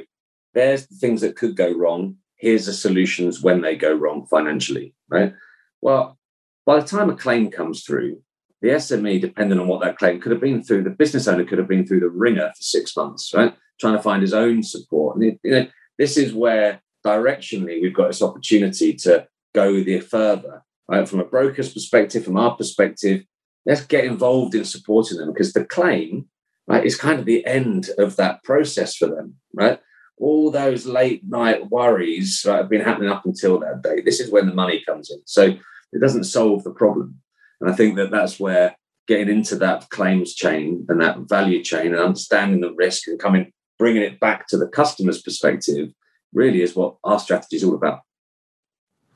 there's 0.54 0.88
the 0.88 0.96
things 0.96 1.22
that 1.22 1.36
could 1.36 1.56
go 1.56 1.72
wrong. 1.72 2.16
Here's 2.36 2.66
the 2.66 2.74
solutions 2.74 3.42
when 3.42 3.62
they 3.62 3.76
go 3.76 3.94
wrong 3.94 4.26
financially, 4.26 4.94
right? 5.10 5.34
Well, 5.82 6.18
by 6.66 6.80
the 6.80 6.88
time 6.88 7.10
a 7.10 7.16
claim 7.16 7.52
comes 7.52 7.84
through, 7.84 8.22
the 8.62 8.70
SME, 8.70 9.22
depending 9.22 9.60
on 9.60 9.68
what 9.68 9.82
that 9.82 9.98
claim 9.98 10.20
could 10.20 10.32
have 10.32 10.42
been 10.42 10.62
through, 10.62 10.84
the 10.84 10.90
business 10.90 11.28
owner 11.28 11.46
could 11.46 11.58
have 11.60 11.68
been 11.68 11.86
through 11.86 12.02
the 12.02 12.10
ringer 12.10 12.52
for 12.56 12.62
six 12.62 12.96
months, 12.96 13.34
right? 13.34 13.56
Trying 13.80 13.96
to 13.96 14.02
find 14.02 14.22
his 14.22 14.34
own 14.34 14.64
support. 14.64 15.16
And 15.16 15.26
it, 15.26 15.40
you 15.44 15.52
know, 15.52 15.68
this 15.98 16.18
is 16.18 16.34
where 16.34 16.82
directionally 17.06 17.82
we've 17.82 17.94
got 17.94 18.08
this 18.08 18.22
opportunity 18.22 18.94
to 18.94 19.28
go 19.56 19.82
the 19.82 20.02
further, 20.02 20.64
right? 20.90 21.08
From 21.08 21.20
a 21.20 21.26
broker's 21.26 21.72
perspective, 21.72 22.26
from 22.26 22.38
our 22.38 22.56
perspective, 22.56 23.24
let's 23.66 23.86
get 23.86 24.06
involved 24.06 24.56
in 24.56 24.66
supporting 24.66 25.18
them 25.18 25.32
because 25.32 25.54
the 25.54 25.64
claim, 25.64 26.26
right, 26.68 26.84
is 26.84 26.98
kind 26.98 27.20
of 27.20 27.26
the 27.26 27.46
end 27.46 27.90
of 27.98 28.16
that 28.16 28.44
process 28.44 28.96
for 28.96 29.08
them, 29.08 29.36
right? 29.54 29.80
All 30.18 30.52
those 30.52 30.86
late 30.86 31.22
night 31.28 31.70
worries 31.70 32.44
right, 32.46 32.58
have 32.58 32.70
been 32.70 32.82
happening 32.82 33.10
up 33.10 33.26
until 33.26 33.60
that 33.60 33.84
day. 33.84 34.02
This 34.02 34.20
is 34.20 34.32
when 34.32 34.48
the 34.48 34.54
money 34.54 34.84
comes 34.86 35.12
in. 35.12 35.20
So 35.26 35.44
it 35.44 36.02
doesn't 36.02 36.26
solve 36.26 36.64
the 36.64 36.72
problem. 36.72 37.22
And 37.62 37.70
I 37.70 37.76
think 37.76 37.96
that 37.98 38.12
that's 38.12 38.40
where 38.40 38.76
getting 39.08 39.30
into 39.30 39.56
that 39.58 39.90
claims 39.90 40.34
chain 40.34 40.86
and 40.90 41.02
that 41.02 41.18
value 41.30 41.64
chain 41.64 41.88
and 41.88 42.02
understanding 42.02 42.62
the 42.62 42.74
risk 42.74 43.08
and 43.08 43.20
coming, 43.20 43.52
bringing 43.78 44.02
it 44.02 44.20
back 44.20 44.48
to 44.48 44.58
the 44.58 44.68
customer's 44.68 45.22
perspective 45.22 45.92
really 46.34 46.62
is 46.62 46.76
what 46.76 46.96
our 47.04 47.20
strategy 47.20 47.56
is 47.56 47.64
all 47.64 47.76
about. 47.76 48.02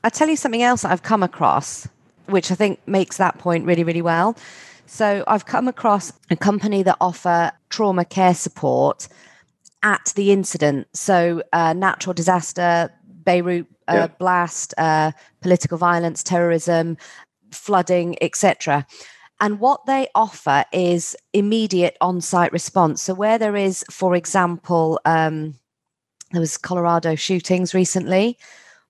I'll 0.04 0.10
tell 0.10 0.28
you 0.28 0.36
something 0.36 0.62
else 0.62 0.82
that 0.82 0.92
I've 0.92 1.02
come 1.02 1.22
across, 1.22 1.88
which 2.26 2.52
I 2.52 2.54
think 2.54 2.78
makes 2.86 3.16
that 3.16 3.38
point 3.38 3.64
really, 3.64 3.84
really 3.84 4.02
well. 4.02 4.36
So 4.84 5.24
I've 5.26 5.46
come 5.46 5.66
across 5.66 6.12
a 6.28 6.36
company 6.36 6.82
that 6.82 6.98
offer 7.00 7.50
trauma 7.70 8.04
care 8.04 8.34
support 8.34 9.08
at 9.82 10.12
the 10.14 10.30
incident. 10.30 10.88
So 10.92 11.42
uh, 11.54 11.72
natural 11.72 12.12
disaster, 12.12 12.92
Beirut 13.24 13.66
uh, 13.88 13.94
yeah. 13.94 14.06
blast, 14.18 14.74
uh, 14.76 15.12
political 15.40 15.78
violence, 15.78 16.22
terrorism, 16.22 16.98
flooding, 17.50 18.22
etc. 18.22 18.86
And 19.40 19.58
what 19.58 19.86
they 19.86 20.08
offer 20.14 20.66
is 20.70 21.16
immediate 21.32 21.96
on 22.02 22.20
site 22.20 22.52
response. 22.52 23.02
So, 23.02 23.14
where 23.14 23.38
there 23.38 23.56
is, 23.56 23.84
for 23.90 24.14
example, 24.14 25.00
um, 25.04 25.54
there 26.32 26.40
was 26.40 26.56
Colorado 26.56 27.14
shootings 27.14 27.74
recently, 27.74 28.38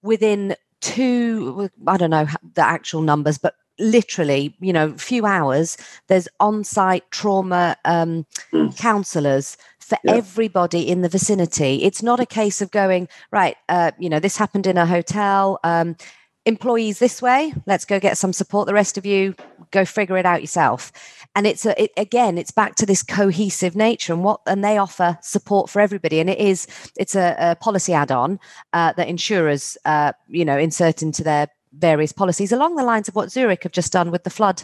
within 0.03 0.55
two, 0.85 1.71
I 1.87 1.97
don't 1.97 2.11
know 2.11 2.27
the 2.55 2.63
actual 2.63 3.01
numbers, 3.01 3.39
but 3.39 3.55
literally, 3.79 4.55
you 4.61 4.73
know, 4.73 4.93
few 4.97 5.25
hours, 5.25 5.77
there's 6.09 6.29
on 6.39 6.63
site 6.63 7.11
trauma 7.11 7.77
um, 7.85 8.27
mm. 8.53 8.77
counselors 8.77 9.57
for 9.79 9.99
yeah. 10.05 10.13
everybody 10.13 10.89
in 10.89 11.01
the 11.01 11.09
vicinity. 11.09 11.83
It's 11.83 12.03
not 12.03 12.21
a 12.21 12.27
case 12.27 12.61
of 12.61 12.71
going, 12.71 13.09
right, 13.33 13.57
uh, 13.69 13.93
you 13.99 14.09
know, 14.09 14.21
this 14.21 14.37
happened 14.37 14.67
in 14.67 14.77
a 14.77 14.87
hotel. 14.87 15.59
Um, 15.65 15.97
employees 16.47 16.99
this 16.99 17.23
way 17.23 17.55
let's 17.67 17.85
go 17.87 17.99
get 17.99 18.19
some 18.19 18.33
support 18.33 18.67
the 18.67 18.75
rest 18.75 18.99
of 18.99 19.07
you 19.07 19.35
go 19.75 19.85
figure 19.85 20.17
it 20.17 20.25
out 20.25 20.41
yourself. 20.41 20.93
And 21.35 21.47
it's 21.47 21.67
a 21.67 21.83
it, 21.83 21.91
again 21.97 22.39
it's 22.39 22.53
back 22.53 22.77
to 22.77 22.87
this 22.87 23.03
cohesive 23.03 23.75
nature 23.75 24.13
and 24.13 24.25
what 24.25 24.41
and 24.47 24.65
they 24.65 24.79
offer 24.79 25.19
support 25.21 25.69
for 25.69 25.81
everybody. 25.81 26.21
And 26.21 26.31
it 26.31 26.39
is 26.39 26.67
it's 26.97 27.17
a, 27.17 27.35
a 27.39 27.57
policy 27.57 27.93
add-on 27.93 28.39
uh, 28.73 28.93
that 28.93 29.09
insurers 29.09 29.77
uh, 29.85 30.13
you 30.29 30.45
know 30.45 30.57
insert 30.57 31.03
into 31.03 31.23
their 31.25 31.49
various 31.73 32.13
policies 32.13 32.53
along 32.53 32.77
the 32.77 32.85
lines 32.85 33.09
of 33.09 33.17
what 33.17 33.33
zurich 33.33 33.65
have 33.65 33.73
just 33.73 33.93
done 33.93 34.13
with 34.13 34.23
the 34.23 34.31
flood 34.31 34.63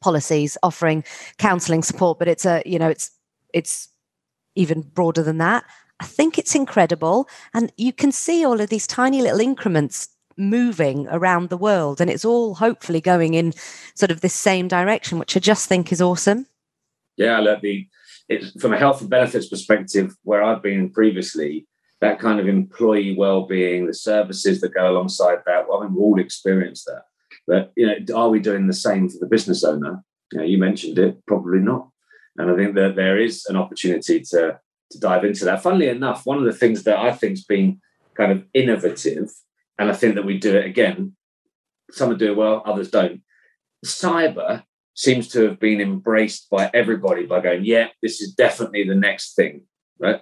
policies 0.00 0.58
offering 0.62 1.02
counseling 1.38 1.82
support. 1.82 2.18
But 2.18 2.28
it's 2.28 2.44
a 2.44 2.62
you 2.66 2.78
know 2.78 2.88
it's 2.88 3.10
it's 3.54 3.88
even 4.54 4.82
broader 4.82 5.22
than 5.22 5.38
that. 5.38 5.64
I 6.00 6.04
think 6.04 6.38
it's 6.38 6.54
incredible. 6.54 7.28
And 7.54 7.72
you 7.76 7.92
can 7.92 8.12
see 8.12 8.44
all 8.44 8.60
of 8.60 8.68
these 8.68 8.86
tiny 8.86 9.22
little 9.22 9.40
increments 9.40 10.10
moving 10.38 11.06
around 11.08 11.48
the 11.48 11.56
world 11.56 12.00
and 12.00 12.10
it's 12.10 12.24
all 12.24 12.54
hopefully 12.54 13.00
going 13.00 13.34
in 13.34 13.52
sort 13.94 14.10
of 14.10 14.20
this 14.20 14.34
same 14.34 14.68
direction 14.68 15.18
which 15.18 15.36
i 15.36 15.40
just 15.40 15.68
think 15.68 15.92
is 15.92 16.00
awesome. 16.00 16.46
Yeah 17.16 17.40
look 17.40 17.60
the 17.60 17.86
it's 18.28 18.60
from 18.60 18.72
a 18.72 18.78
health 18.78 19.00
and 19.00 19.10
benefits 19.10 19.48
perspective 19.48 20.14
where 20.22 20.42
i've 20.42 20.62
been 20.62 20.90
previously 20.90 21.66
that 22.00 22.20
kind 22.20 22.38
of 22.38 22.46
employee 22.46 23.16
well-being 23.16 23.86
the 23.86 23.94
services 23.94 24.60
that 24.60 24.74
go 24.74 24.90
alongside 24.90 25.38
that 25.46 25.68
well, 25.68 25.80
i 25.80 25.84
mean 25.84 25.94
we 25.94 26.00
all 26.00 26.20
experienced 26.20 26.86
that. 26.86 27.02
But 27.46 27.72
you 27.76 27.86
know 27.86 28.16
are 28.16 28.28
we 28.28 28.40
doing 28.40 28.66
the 28.66 28.72
same 28.72 29.08
for 29.08 29.18
the 29.18 29.26
business 29.26 29.64
owner? 29.64 30.04
You, 30.32 30.38
know, 30.38 30.44
you 30.44 30.58
mentioned 30.58 30.98
it 30.98 31.24
probably 31.26 31.58
not. 31.58 31.88
And 32.36 32.50
i 32.50 32.56
think 32.56 32.74
that 32.76 32.94
there 32.94 33.18
is 33.18 33.44
an 33.48 33.56
opportunity 33.56 34.20
to 34.30 34.60
to 34.90 35.00
dive 35.00 35.24
into 35.24 35.44
that. 35.44 35.62
Funnily 35.62 35.88
enough 35.88 36.24
one 36.24 36.38
of 36.38 36.44
the 36.44 36.52
things 36.52 36.84
that 36.84 36.98
i 36.98 37.10
think's 37.12 37.44
been 37.44 37.80
kind 38.14 38.32
of 38.32 38.44
innovative 38.54 39.30
and 39.78 39.90
I 39.90 39.94
think 39.94 40.16
that 40.16 40.24
we 40.24 40.38
do 40.38 40.56
it 40.56 40.66
again. 40.66 41.14
Some 41.90 42.16
do 42.16 42.32
it 42.32 42.36
well, 42.36 42.62
others 42.66 42.90
don't. 42.90 43.22
Cyber 43.84 44.64
seems 44.94 45.28
to 45.28 45.48
have 45.48 45.60
been 45.60 45.80
embraced 45.80 46.50
by 46.50 46.70
everybody 46.74 47.24
by 47.24 47.40
going, 47.40 47.64
yeah, 47.64 47.88
this 48.02 48.20
is 48.20 48.34
definitely 48.34 48.84
the 48.84 48.94
next 48.94 49.34
thing, 49.34 49.62
right? 49.98 50.20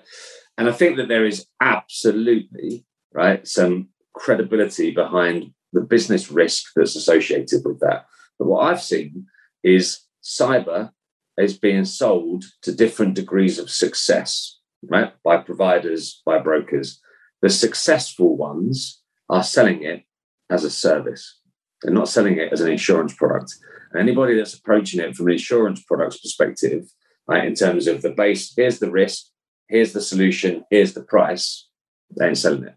And 0.59 0.69
I 0.69 0.73
think 0.73 0.97
that 0.97 1.09
there 1.09 1.25
is 1.25 1.47
absolutely, 1.61 2.85
right, 3.13 3.47
some 3.47 3.89
credibility 4.15 4.91
behind 4.91 5.53
the 5.73 5.81
business 5.81 6.31
risk 6.31 6.73
that's 6.77 6.97
associated 6.97 7.63
with 7.65 7.81
that. 7.81 8.07
But 8.39 8.49
what 8.49 8.71
I've 8.71 8.83
seen 8.83 9.27
is 9.65 10.01
cyber 10.23 10.91
is 11.39 11.59
being 11.59 11.85
sold 11.85 12.45
to 12.63 12.75
different 12.75 13.15
degrees 13.15 13.59
of 13.59 13.71
success, 13.71 14.59
right, 14.83 15.13
by 15.25 15.39
providers, 15.39 16.23
by 16.25 16.39
brokers. 16.39 17.01
The 17.43 17.51
successful 17.51 18.37
ones 18.37 19.03
are 19.29 19.43
selling 19.43 19.83
it 19.83 20.05
as 20.51 20.65
a 20.65 20.71
service. 20.71 21.41
They're 21.83 21.93
not 21.93 22.09
selling 22.09 22.39
it 22.39 22.53
as 22.53 22.61
an 22.61 22.71
insurance 22.71 23.15
product. 23.15 23.55
And 23.93 24.01
anybody 24.01 24.37
that's 24.37 24.55
approaching 24.55 25.01
it 25.01 25.15
from 25.15 25.27
an 25.27 25.33
insurance 25.33 25.83
product's 25.83 26.21
perspective, 26.21 26.85
right, 27.27 27.45
in 27.45 27.55
terms 27.55 27.87
of 27.87 28.03
the 28.03 28.11
base, 28.11 28.53
here's 28.57 28.79
the 28.79 28.91
risk, 28.91 29.27
here's 29.69 29.93
the 29.93 30.01
solution, 30.01 30.65
here's 30.71 30.95
the 30.95 31.03
price, 31.03 31.69
they 32.17 32.29
ain't 32.29 32.39
selling 32.39 32.65
it. 32.65 32.75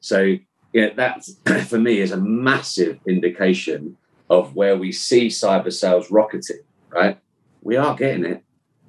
So 0.00 0.36
yeah, 0.72 0.92
that 0.94 1.24
for 1.68 1.78
me 1.78 2.00
is 2.00 2.12
a 2.12 2.16
massive 2.16 2.98
indication 3.06 3.96
of 4.28 4.54
where 4.54 4.76
we 4.76 4.90
see 4.92 5.28
cyber 5.28 5.72
sales 5.72 6.10
rocketing, 6.10 6.60
right? 6.90 7.18
We 7.62 7.76
are 7.76 7.94
getting 7.94 8.24
it, 8.24 8.44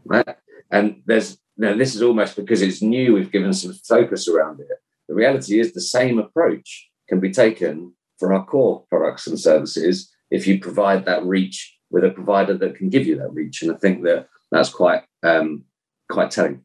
right? 0.05 0.38
And 0.71 1.03
there's 1.05 1.38
now 1.58 1.75
this 1.75 1.95
is 1.95 2.01
almost 2.01 2.36
because 2.36 2.62
it's 2.62 2.81
new, 2.81 3.13
we've 3.13 3.31
given 3.31 3.53
some 3.53 3.73
focus 3.73 4.27
around 4.27 4.60
it. 4.60 4.67
The 5.08 5.15
reality 5.15 5.60
is 5.60 5.74
the 5.74 5.82
same 5.82 6.20
approach 6.20 6.89
can 7.08 7.20
be 7.20 7.32
taken 7.32 7.94
for 8.18 8.34
our 8.34 8.46
core 8.46 8.84
products 8.89 9.28
and 9.28 9.39
services 9.39 10.12
if 10.32 10.48
you 10.48 10.60
provide 10.60 11.06
that 11.06 11.26
reach 11.26 11.78
with 11.91 12.04
a 12.04 12.10
provider 12.10 12.58
that 12.58 12.76
can 12.76 12.89
give 12.89 13.06
you 13.06 13.18
that 13.18 13.34
reach. 13.34 13.62
And 13.62 13.72
I 13.72 13.76
think 13.76 14.04
that 14.04 14.28
that's 14.52 14.70
quite 14.70 15.04
um, 15.24 15.63
quite 16.10 16.32
telling. 16.32 16.62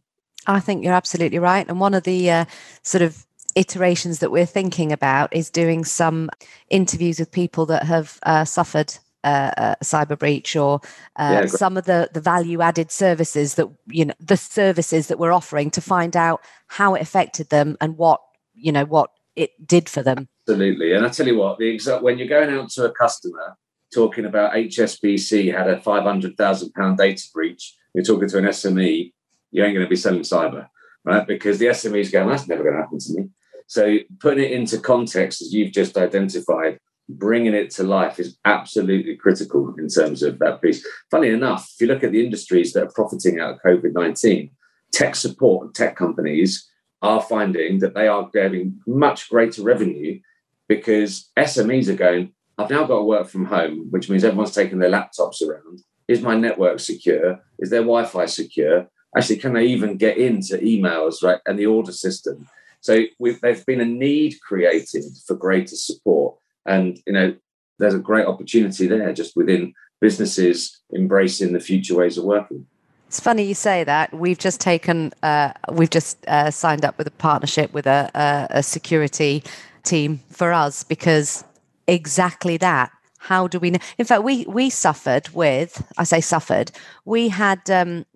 I 0.47 0.61
think 0.61 0.85
you're 0.85 0.95
absolutely 0.95 1.39
right. 1.39 1.69
And 1.69 1.81
one 1.81 1.95
of 1.95 2.05
the 2.05 2.31
uh, 2.31 2.45
sort 2.83 3.03
of 3.03 3.27
iterations 3.55 4.21
that 4.21 4.31
we're 4.31 4.47
thinking 4.47 4.93
about 4.93 5.35
is 5.35 5.51
doing 5.51 5.85
some 5.85 6.31
interviews 6.69 7.19
with 7.19 7.31
people 7.31 7.67
that 7.67 7.85
have 7.85 8.19
uh, 8.23 8.45
suffered 8.45 8.97
uh, 9.23 9.75
a 9.81 9.85
cyber 9.85 10.19
breach 10.19 10.57
or 10.57 10.81
uh, 11.17 11.43
yeah, 11.43 11.47
some 11.47 11.77
of 11.77 11.85
the 11.85 12.09
the 12.15 12.21
value 12.23 12.63
added 12.63 12.91
services 12.91 13.55
that 13.57 13.69
you 13.87 14.05
know 14.07 14.15
the 14.19 14.37
services 14.37 15.09
that 15.09 15.19
we're 15.19 15.33
offering 15.33 15.71
to 15.71 15.81
find 15.81 16.17
out 16.17 16.41
how 16.69 16.95
it 16.95 17.03
affected 17.03 17.51
them 17.51 17.77
and 17.83 17.99
what 17.99 18.21
you 18.61 18.73
know 18.73 18.85
what 18.85 19.11
it 19.37 19.67
did 19.67 19.89
for 19.89 20.03
them. 20.03 20.29
Absolutely, 20.49 20.93
and 20.93 21.07
I 21.07 21.09
tell 21.09 21.27
you 21.27 21.39
what, 21.39 21.59
the 21.59 21.69
exact 21.69 22.03
when 22.03 22.19
you're 22.19 22.29
going 22.29 22.51
out 22.51 22.71
to 22.71 22.85
a 22.85 22.93
customer 22.93 23.57
talking 23.93 24.25
about 24.25 24.55
HSBC 24.55 25.57
had 25.57 25.69
a 25.69 25.81
five 25.81 26.05
hundred 26.05 26.37
thousand 26.37 26.73
pound 26.73 26.99
data 26.99 27.25
breach, 27.33 27.77
you're 27.95 28.05
talking 28.05 28.29
to 28.29 28.39
an 28.39 28.45
SME, 28.45 29.13
you 29.51 29.65
ain't 29.65 29.75
going 29.75 29.87
to 29.87 29.91
be 29.91 29.97
selling 29.97 30.21
cyber, 30.21 30.69
right? 31.05 31.27
Because 31.27 31.59
the 31.59 31.67
SME 31.67 32.01
is 32.01 32.11
going, 32.11 32.29
that's 32.29 32.49
never 32.49 32.63
going 32.63 32.77
to 32.77 32.83
happen 32.83 32.99
to 32.99 33.13
me. 33.15 33.29
So 33.67 33.99
putting 34.19 34.45
it 34.45 34.53
into 34.53 34.79
context, 34.79 35.43
as 35.43 35.53
you've 35.53 35.73
just 35.73 35.97
identified, 35.97 36.79
bringing 37.09 37.55
it 37.55 37.71
to 37.71 37.83
life 37.83 38.19
is 38.19 38.37
absolutely 38.45 39.17
critical 39.17 39.75
in 39.79 39.89
terms 39.89 40.23
of 40.23 40.39
that 40.39 40.63
piece. 40.63 40.87
Funny 41.11 41.29
enough, 41.29 41.71
if 41.75 41.81
you 41.81 41.87
look 41.87 42.05
at 42.05 42.13
the 42.13 42.25
industries 42.25 42.73
that 42.73 42.85
are 42.85 42.93
profiting 42.93 43.41
out 43.41 43.55
of 43.55 43.61
COVID 43.65 43.93
19, 43.93 44.51
tech 44.93 45.15
support 45.15 45.67
and 45.67 45.75
tech 45.75 45.97
companies 45.97 46.70
are 47.03 47.23
finding 47.23 47.79
that 47.79 47.95
they 47.95 48.09
are 48.09 48.31
getting 48.33 48.81
much 48.87 49.29
greater 49.31 49.63
revenue 49.63 50.21
because 50.69 51.31
SMEs 51.39 51.89
are 51.89 51.97
going, 51.97 52.33
I've 52.59 52.71
now 52.71 52.85
got 52.85 52.99
to 52.99 53.03
work 53.03 53.29
from 53.29 53.47
home, 53.47 53.89
which 53.91 54.11
means 54.11 54.23
everyone's 54.23 54.55
taking 54.55 54.79
their 54.79 54.91
laptops 54.91 55.43
around. 55.43 55.83
Is 56.09 56.21
my 56.21 56.37
network 56.37 56.81
secure? 56.81 57.41
Is 57.59 57.71
their 57.71 57.81
Wi 57.81 58.05
Fi 58.05 58.27
secure? 58.27 58.87
Actually, 59.17 59.39
can 59.39 59.55
they 59.55 59.65
even 59.65 59.97
get 59.97 60.19
into 60.19 60.59
emails, 60.59 61.23
right? 61.23 61.41
And 61.47 61.59
the 61.59 61.67
order 61.67 61.93
system. 61.93 62.47
So 62.81 63.05
there's 63.19 63.65
been 63.65 63.81
a 63.81 63.85
need 63.85 64.37
created 64.41 65.05
for 65.27 65.35
greater 65.35 65.77
support. 65.77 66.37
And, 66.67 66.99
you 67.07 67.13
know, 67.13 67.35
there's 67.79 67.95
a 67.95 67.99
great 67.99 68.27
opportunity 68.27 68.87
there 68.87 69.13
just 69.13 69.37
within 69.37 69.75
businesses 70.01 70.81
embracing 70.95 71.53
the 71.53 71.61
future 71.61 71.97
ways 71.97 72.19
of 72.19 72.25
working. 72.25 72.67
It's 73.11 73.19
funny 73.19 73.43
you 73.43 73.55
say 73.55 73.83
that. 73.83 74.15
We've 74.15 74.39
just 74.39 74.61
taken, 74.61 75.13
uh, 75.25 75.53
we've 75.73 75.91
just 75.91 76.25
uh, 76.29 76.53
signed 76.53 76.85
up 76.85 76.97
with 76.97 77.09
a 77.09 77.11
partnership 77.11 77.73
with 77.73 77.89
a, 77.89 78.09
a, 78.15 78.59
a 78.59 78.63
security 78.63 79.43
team 79.83 80.21
for 80.31 80.53
us 80.53 80.85
because 80.85 81.43
exactly 81.89 82.57
that 82.59 82.93
how 83.19 83.49
do 83.49 83.59
we 83.59 83.73
know? 83.73 83.81
In 83.99 84.07
fact, 84.07 84.23
we 84.23 84.45
we 84.45 84.71
suffered 84.71 85.29
with. 85.31 85.85
I 85.99 86.05
say 86.05 86.21
suffered. 86.21 86.71
We 87.05 87.29
had 87.29 87.69
um, 87.69 88.07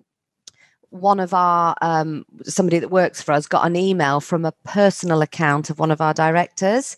one 0.90 1.18
of 1.18 1.34
our 1.34 1.74
um, 1.82 2.24
somebody 2.44 2.78
that 2.78 2.90
works 2.90 3.20
for 3.20 3.32
us 3.32 3.48
got 3.48 3.66
an 3.66 3.74
email 3.74 4.20
from 4.20 4.44
a 4.44 4.52
personal 4.62 5.22
account 5.22 5.70
of 5.70 5.80
one 5.80 5.90
of 5.90 6.00
our 6.00 6.14
directors 6.14 6.96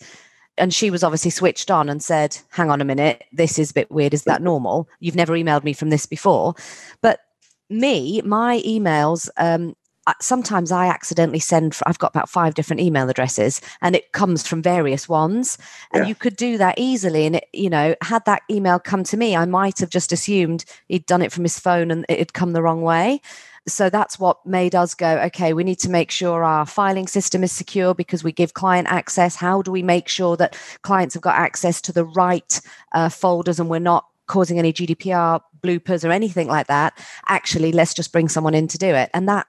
and 0.58 0.72
she 0.72 0.90
was 0.90 1.02
obviously 1.02 1.30
switched 1.30 1.70
on 1.70 1.88
and 1.88 2.02
said 2.02 2.38
hang 2.50 2.70
on 2.70 2.80
a 2.80 2.84
minute 2.84 3.24
this 3.32 3.58
is 3.58 3.70
a 3.70 3.74
bit 3.74 3.90
weird 3.90 4.14
is 4.14 4.24
that 4.24 4.42
normal 4.42 4.88
you've 5.00 5.16
never 5.16 5.34
emailed 5.34 5.64
me 5.64 5.72
from 5.72 5.90
this 5.90 6.06
before 6.06 6.54
but 7.02 7.20
me 7.68 8.20
my 8.22 8.60
emails 8.66 9.28
um, 9.36 9.74
sometimes 10.20 10.70
I 10.70 10.86
accidentally 10.86 11.40
send, 11.40 11.76
I've 11.84 11.98
got 11.98 12.12
about 12.14 12.28
five 12.28 12.54
different 12.54 12.80
email 12.80 13.08
addresses 13.08 13.60
and 13.82 13.96
it 13.96 14.12
comes 14.12 14.46
from 14.46 14.62
various 14.62 15.08
ones. 15.08 15.58
And 15.92 16.04
yeah. 16.04 16.08
you 16.08 16.14
could 16.14 16.36
do 16.36 16.58
that 16.58 16.78
easily. 16.78 17.26
And, 17.26 17.36
it, 17.36 17.48
you 17.52 17.68
know, 17.68 17.94
had 18.02 18.24
that 18.26 18.42
email 18.50 18.78
come 18.78 19.04
to 19.04 19.16
me, 19.16 19.34
I 19.34 19.46
might 19.46 19.80
have 19.80 19.90
just 19.90 20.12
assumed 20.12 20.64
he'd 20.88 21.06
done 21.06 21.22
it 21.22 21.32
from 21.32 21.44
his 21.44 21.58
phone 21.58 21.90
and 21.90 22.06
it 22.08 22.18
had 22.18 22.32
come 22.32 22.52
the 22.52 22.62
wrong 22.62 22.82
way 22.82 23.20
so 23.68 23.90
that's 23.90 24.18
what 24.18 24.44
made 24.46 24.74
us 24.74 24.94
go 24.94 25.18
okay 25.18 25.52
we 25.52 25.64
need 25.64 25.78
to 25.78 25.90
make 25.90 26.10
sure 26.10 26.44
our 26.44 26.64
filing 26.64 27.08
system 27.08 27.42
is 27.42 27.50
secure 27.50 27.94
because 27.94 28.22
we 28.22 28.30
give 28.30 28.54
client 28.54 28.86
access 28.88 29.34
how 29.34 29.60
do 29.60 29.72
we 29.72 29.82
make 29.82 30.06
sure 30.08 30.36
that 30.36 30.56
clients 30.82 31.14
have 31.14 31.22
got 31.22 31.34
access 31.34 31.80
to 31.80 31.92
the 31.92 32.04
right 32.04 32.60
uh, 32.92 33.08
folders 33.08 33.58
and 33.58 33.68
we're 33.68 33.78
not 33.78 34.06
causing 34.26 34.58
any 34.58 34.72
gdpr 34.72 35.40
bloopers 35.60 36.04
or 36.04 36.12
anything 36.12 36.48
like 36.48 36.66
that 36.66 36.96
actually 37.28 37.72
let's 37.72 37.94
just 37.94 38.12
bring 38.12 38.28
someone 38.28 38.54
in 38.54 38.68
to 38.68 38.78
do 38.78 38.88
it 38.88 39.10
and 39.14 39.28
that 39.28 39.46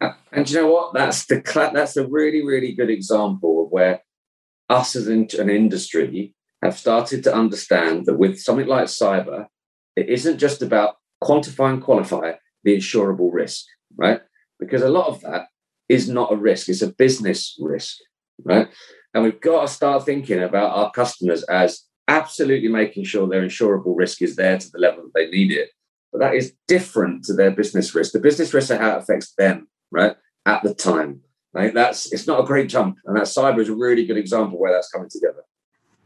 uh, 0.00 0.12
and 0.32 0.48
you 0.48 0.60
know 0.60 0.70
what 0.70 0.94
that's 0.94 1.26
the 1.26 1.42
that's 1.72 1.96
a 1.96 2.06
really 2.06 2.44
really 2.44 2.72
good 2.72 2.90
example 2.90 3.64
of 3.64 3.70
where 3.70 4.00
us 4.68 4.94
as 4.94 5.06
an 5.06 5.50
industry 5.50 6.34
have 6.62 6.76
started 6.76 7.22
to 7.24 7.34
understand 7.34 8.06
that 8.06 8.18
with 8.18 8.38
something 8.38 8.66
like 8.66 8.86
cyber 8.86 9.46
it 9.96 10.08
isn't 10.08 10.38
just 10.38 10.62
about 10.62 10.96
quantify 11.22 11.72
and 11.72 11.82
qualify 11.82 12.32
the 12.64 12.76
insurable 12.76 13.30
risk, 13.32 13.64
right? 13.96 14.20
Because 14.58 14.82
a 14.82 14.88
lot 14.88 15.08
of 15.08 15.20
that 15.22 15.46
is 15.88 16.08
not 16.08 16.32
a 16.32 16.36
risk, 16.36 16.68
it's 16.68 16.82
a 16.82 16.92
business 16.92 17.56
risk, 17.60 17.96
right? 18.44 18.68
And 19.14 19.24
we've 19.24 19.40
got 19.40 19.62
to 19.62 19.68
start 19.68 20.04
thinking 20.04 20.42
about 20.42 20.76
our 20.76 20.90
customers 20.90 21.42
as 21.44 21.82
absolutely 22.08 22.68
making 22.68 23.04
sure 23.04 23.28
their 23.28 23.42
insurable 23.42 23.94
risk 23.96 24.22
is 24.22 24.36
there 24.36 24.58
to 24.58 24.70
the 24.70 24.78
level 24.78 25.04
that 25.04 25.12
they 25.14 25.28
need 25.28 25.52
it. 25.52 25.70
But 26.10 26.20
that 26.20 26.34
is 26.34 26.54
different 26.66 27.24
to 27.26 27.34
their 27.34 27.50
business 27.50 27.94
risk. 27.94 28.12
The 28.12 28.20
business 28.20 28.52
risk 28.54 28.70
is 28.70 28.78
how 28.78 28.96
it 28.96 29.02
affects 29.02 29.34
them, 29.36 29.68
right? 29.90 30.16
At 30.46 30.62
the 30.62 30.74
time. 30.74 31.20
Right? 31.52 31.72
That's 31.72 32.12
it's 32.12 32.26
not 32.26 32.40
a 32.40 32.46
great 32.46 32.68
jump. 32.68 32.98
And 33.04 33.16
that 33.16 33.24
cyber 33.24 33.60
is 33.60 33.68
a 33.68 33.74
really 33.74 34.04
good 34.06 34.18
example 34.18 34.58
where 34.58 34.72
that's 34.72 34.90
coming 34.90 35.08
together. 35.10 35.44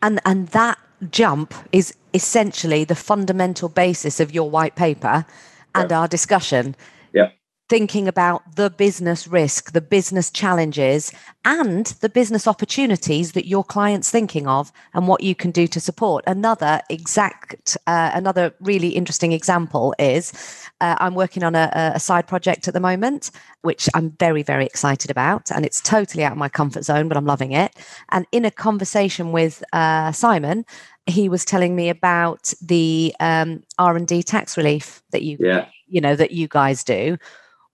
And 0.00 0.20
and 0.24 0.48
that 0.48 0.78
jump 1.10 1.54
is 1.72 1.94
essentially 2.14 2.84
the 2.84 2.94
fundamental 2.94 3.68
basis 3.68 4.20
of 4.20 4.32
your 4.32 4.48
white 4.48 4.76
paper 4.76 5.26
and 5.74 5.92
our 5.92 6.06
discussion. 6.06 6.76
Yeah. 7.12 7.30
Thinking 7.72 8.06
about 8.06 8.56
the 8.56 8.68
business 8.68 9.26
risk, 9.26 9.72
the 9.72 9.80
business 9.80 10.30
challenges, 10.30 11.10
and 11.46 11.86
the 12.02 12.10
business 12.10 12.46
opportunities 12.46 13.32
that 13.32 13.46
your 13.46 13.64
client's 13.64 14.10
thinking 14.10 14.46
of, 14.46 14.70
and 14.92 15.08
what 15.08 15.22
you 15.22 15.34
can 15.34 15.52
do 15.52 15.66
to 15.68 15.80
support. 15.80 16.22
Another 16.26 16.82
exact, 16.90 17.78
uh, 17.86 18.10
another 18.12 18.54
really 18.60 18.90
interesting 18.90 19.32
example 19.32 19.94
is 19.98 20.34
uh, 20.82 20.96
I'm 20.98 21.14
working 21.14 21.42
on 21.44 21.54
a, 21.54 21.92
a 21.94 21.98
side 21.98 22.26
project 22.26 22.68
at 22.68 22.74
the 22.74 22.80
moment, 22.80 23.30
which 23.62 23.88
I'm 23.94 24.10
very, 24.20 24.42
very 24.42 24.66
excited 24.66 25.10
about, 25.10 25.50
and 25.50 25.64
it's 25.64 25.80
totally 25.80 26.24
out 26.24 26.32
of 26.32 26.38
my 26.38 26.50
comfort 26.50 26.84
zone, 26.84 27.08
but 27.08 27.16
I'm 27.16 27.24
loving 27.24 27.52
it. 27.52 27.74
And 28.10 28.26
in 28.32 28.44
a 28.44 28.50
conversation 28.50 29.32
with 29.32 29.64
uh, 29.72 30.12
Simon, 30.12 30.66
he 31.06 31.26
was 31.26 31.46
telling 31.46 31.74
me 31.74 31.88
about 31.88 32.52
the 32.60 33.14
um, 33.18 33.62
r&d 33.78 34.22
tax 34.24 34.58
relief 34.58 35.02
that 35.10 35.22
you 35.22 35.38
yeah. 35.40 35.66
you 35.88 36.02
know 36.02 36.14
that 36.14 36.32
you 36.32 36.46
guys 36.46 36.84
do 36.84 37.16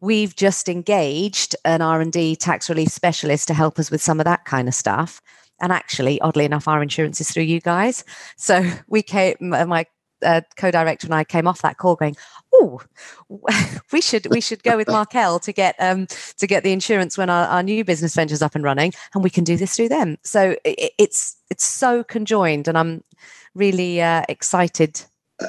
we've 0.01 0.35
just 0.37 0.69
engaged 0.69 1.57
an 1.65 1.83
r&d 1.83 2.37
tax 2.37 2.69
relief 2.69 2.89
specialist 2.89 3.49
to 3.49 3.55
help 3.55 3.79
us 3.79 3.91
with 3.91 4.03
some 4.03 4.21
of 4.21 4.25
that 4.25 4.45
kind 4.45 4.69
of 4.69 4.75
stuff 4.75 5.21
and 5.61 5.73
actually 5.73 6.21
oddly 6.21 6.45
enough 6.45 6.69
our 6.69 6.83
insurance 6.83 7.21
is 7.21 7.31
through 7.31 7.43
you 7.43 7.61
guys 7.61 8.05
so 8.37 8.69
we 8.89 9.03
came 9.03 9.37
my 9.41 9.87
uh, 10.25 10.41
co-director 10.57 11.07
and 11.07 11.15
I 11.15 11.25
came 11.25 11.47
off 11.47 11.63
that 11.63 11.79
call 11.79 11.97
going, 11.97 12.17
"Oh, 12.55 12.81
we 13.93 14.01
should 14.01 14.27
we 14.31 14.41
should 14.41 14.63
go 14.63 14.77
with 14.77 14.89
Markel 14.89 15.39
to 15.41 15.53
get 15.53 15.77
um 15.79 16.07
to 16.39 16.47
get 16.47 16.65
the 16.65 16.73
insurance 16.73 17.17
when 17.17 17.31
our, 17.31 17.47
our 17.47 17.63
new 17.63 17.85
business 17.85 18.15
ventures 18.15 18.43
up 18.43 18.55
and 18.55 18.65
running, 18.65 18.93
and 19.15 19.23
we 19.23 19.31
can 19.31 19.45
do 19.45 19.57
this 19.57 19.77
through 19.77 19.91
them." 19.91 20.17
So 20.25 20.57
it, 20.65 20.93
it's 20.99 21.37
it's 21.51 21.67
so 21.67 22.03
conjoined, 22.05 22.69
and 22.69 22.77
I'm 22.77 23.05
really 23.55 24.01
uh, 24.03 24.23
excited. 24.29 25.03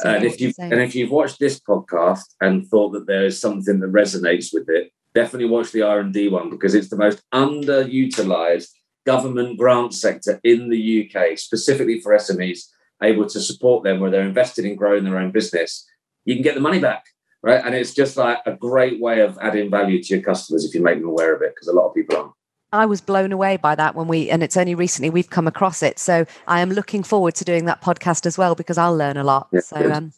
And 0.05 0.23
if 0.23 0.39
you 0.39 0.53
and 0.59 0.81
if 0.81 0.95
you've 0.95 1.11
watched 1.11 1.39
this 1.39 1.59
podcast 1.59 2.35
and 2.41 2.67
thought 2.67 2.91
that 2.91 3.07
there 3.07 3.25
is 3.25 3.41
something 3.41 3.79
that 3.79 3.91
resonates 3.91 4.53
with 4.53 4.69
it, 4.69 4.91
definitely 5.15 5.49
watch 5.49 5.71
the 5.71 5.81
R 5.81 5.99
and 5.99 6.13
D 6.13 6.29
one 6.29 6.49
because 6.49 6.75
it's 6.75 6.89
the 6.89 6.97
most 6.97 7.23
underutilized 7.33 8.69
government 9.05 9.57
grant 9.57 9.93
sector 9.93 10.39
in 10.43 10.69
the 10.69 11.09
UK, 11.09 11.37
specifically 11.37 11.99
for 12.01 12.15
SMEs, 12.15 12.65
able 13.01 13.25
to 13.27 13.39
support 13.39 13.83
them 13.83 13.99
where 13.99 14.11
they're 14.11 14.21
invested 14.21 14.65
in 14.65 14.75
growing 14.75 15.03
their 15.03 15.17
own 15.17 15.31
business. 15.31 15.87
You 16.25 16.35
can 16.35 16.43
get 16.43 16.53
the 16.53 16.61
money 16.61 16.79
back, 16.79 17.05
right? 17.41 17.63
And 17.65 17.73
it's 17.73 17.93
just 17.93 18.17
like 18.17 18.39
a 18.45 18.55
great 18.55 19.01
way 19.01 19.21
of 19.21 19.39
adding 19.41 19.71
value 19.71 20.03
to 20.03 20.13
your 20.13 20.23
customers 20.23 20.65
if 20.65 20.75
you 20.75 20.83
make 20.83 20.99
them 20.99 21.09
aware 21.09 21.35
of 21.35 21.41
it, 21.41 21.55
because 21.55 21.67
a 21.67 21.73
lot 21.73 21.87
of 21.87 21.95
people 21.95 22.17
aren't. 22.17 22.31
I 22.71 22.85
was 22.85 23.01
blown 23.01 23.31
away 23.31 23.57
by 23.57 23.75
that 23.75 23.95
when 23.95 24.07
we, 24.07 24.29
and 24.29 24.43
it's 24.43 24.57
only 24.57 24.75
recently 24.75 25.09
we've 25.09 25.29
come 25.29 25.47
across 25.47 25.81
it. 25.81 25.97
So 25.99 26.25
I 26.47 26.61
am 26.61 26.69
looking 26.69 27.03
forward 27.03 27.35
to 27.35 27.45
doing 27.45 27.65
that 27.65 27.81
podcast 27.81 28.25
as 28.25 28.37
well 28.37 28.55
because 28.55 28.77
I'll 28.77 28.95
learn 28.95 29.17
a 29.17 29.23
lot. 29.23 29.47
Yeah, 29.51 29.61
so 29.61 29.91
um, 29.91 30.13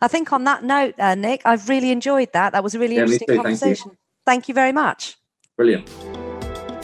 I 0.00 0.08
think 0.08 0.32
on 0.32 0.44
that 0.44 0.62
note, 0.62 0.94
uh, 0.98 1.14
Nic, 1.14 1.42
I've 1.44 1.68
really 1.68 1.90
enjoyed 1.90 2.32
that. 2.32 2.52
That 2.52 2.62
was 2.62 2.74
a 2.74 2.78
really 2.78 2.96
yeah, 2.96 3.02
interesting 3.02 3.36
conversation. 3.36 3.90
Thank 3.90 3.92
you. 3.92 3.98
Thank 4.26 4.48
you 4.48 4.54
very 4.54 4.72
much. 4.72 5.16
Brilliant. 5.56 5.88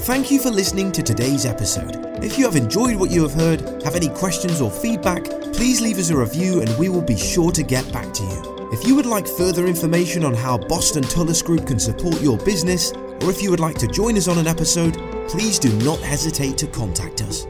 Thank 0.01 0.31
you 0.31 0.39
for 0.39 0.51
listening 0.51 0.93
to 0.93 1.03
today's 1.03 1.47
episode. 1.47 1.97
If 2.23 2.39
you 2.39 2.45
have 2.45 2.57
enjoyed 2.57 2.97
what 2.97 3.11
you 3.11 3.23
have 3.23 3.33
heard, 3.33 3.83
have 3.85 3.95
any 3.95 4.09
questions 4.09 4.61
or 4.61 4.71
feedback, 4.71 5.25
please 5.55 5.81
leave 5.81 5.99
us 5.99 6.11
a 6.11 6.17
review 6.17 6.61
and 6.61 6.79
we 6.79 6.89
will 6.89 7.03
be 7.03 7.17
sure 7.17 7.51
to 7.53 7.63
get 7.63 7.91
back 7.93 8.13
to 8.15 8.23
you. 8.23 8.54
If 8.75 8.89
you 8.89 8.97
would 8.97 9.07
like 9.07 9.29
further 9.29 9.67
information 9.67 10.25
on 10.25 10.35
how 10.35 10.59
Boston 10.59 11.05
Tullis 11.05 11.43
Group 11.43 11.65
can 11.65 11.79
support 11.79 12.21
your 12.21 12.37
business, 12.39 12.91
or 13.23 13.31
if 13.31 13.41
you 13.41 13.53
would 13.53 13.61
like 13.61 13.79
to 13.79 13.87
join 13.87 14.17
us 14.17 14.27
on 14.27 14.37
an 14.37 14.49
episode, 14.49 14.95
please 15.29 15.61
do 15.61 15.73
not 15.85 16.01
hesitate 16.01 16.59
to 16.59 16.67
contact 16.67 17.23
us. 17.23 17.47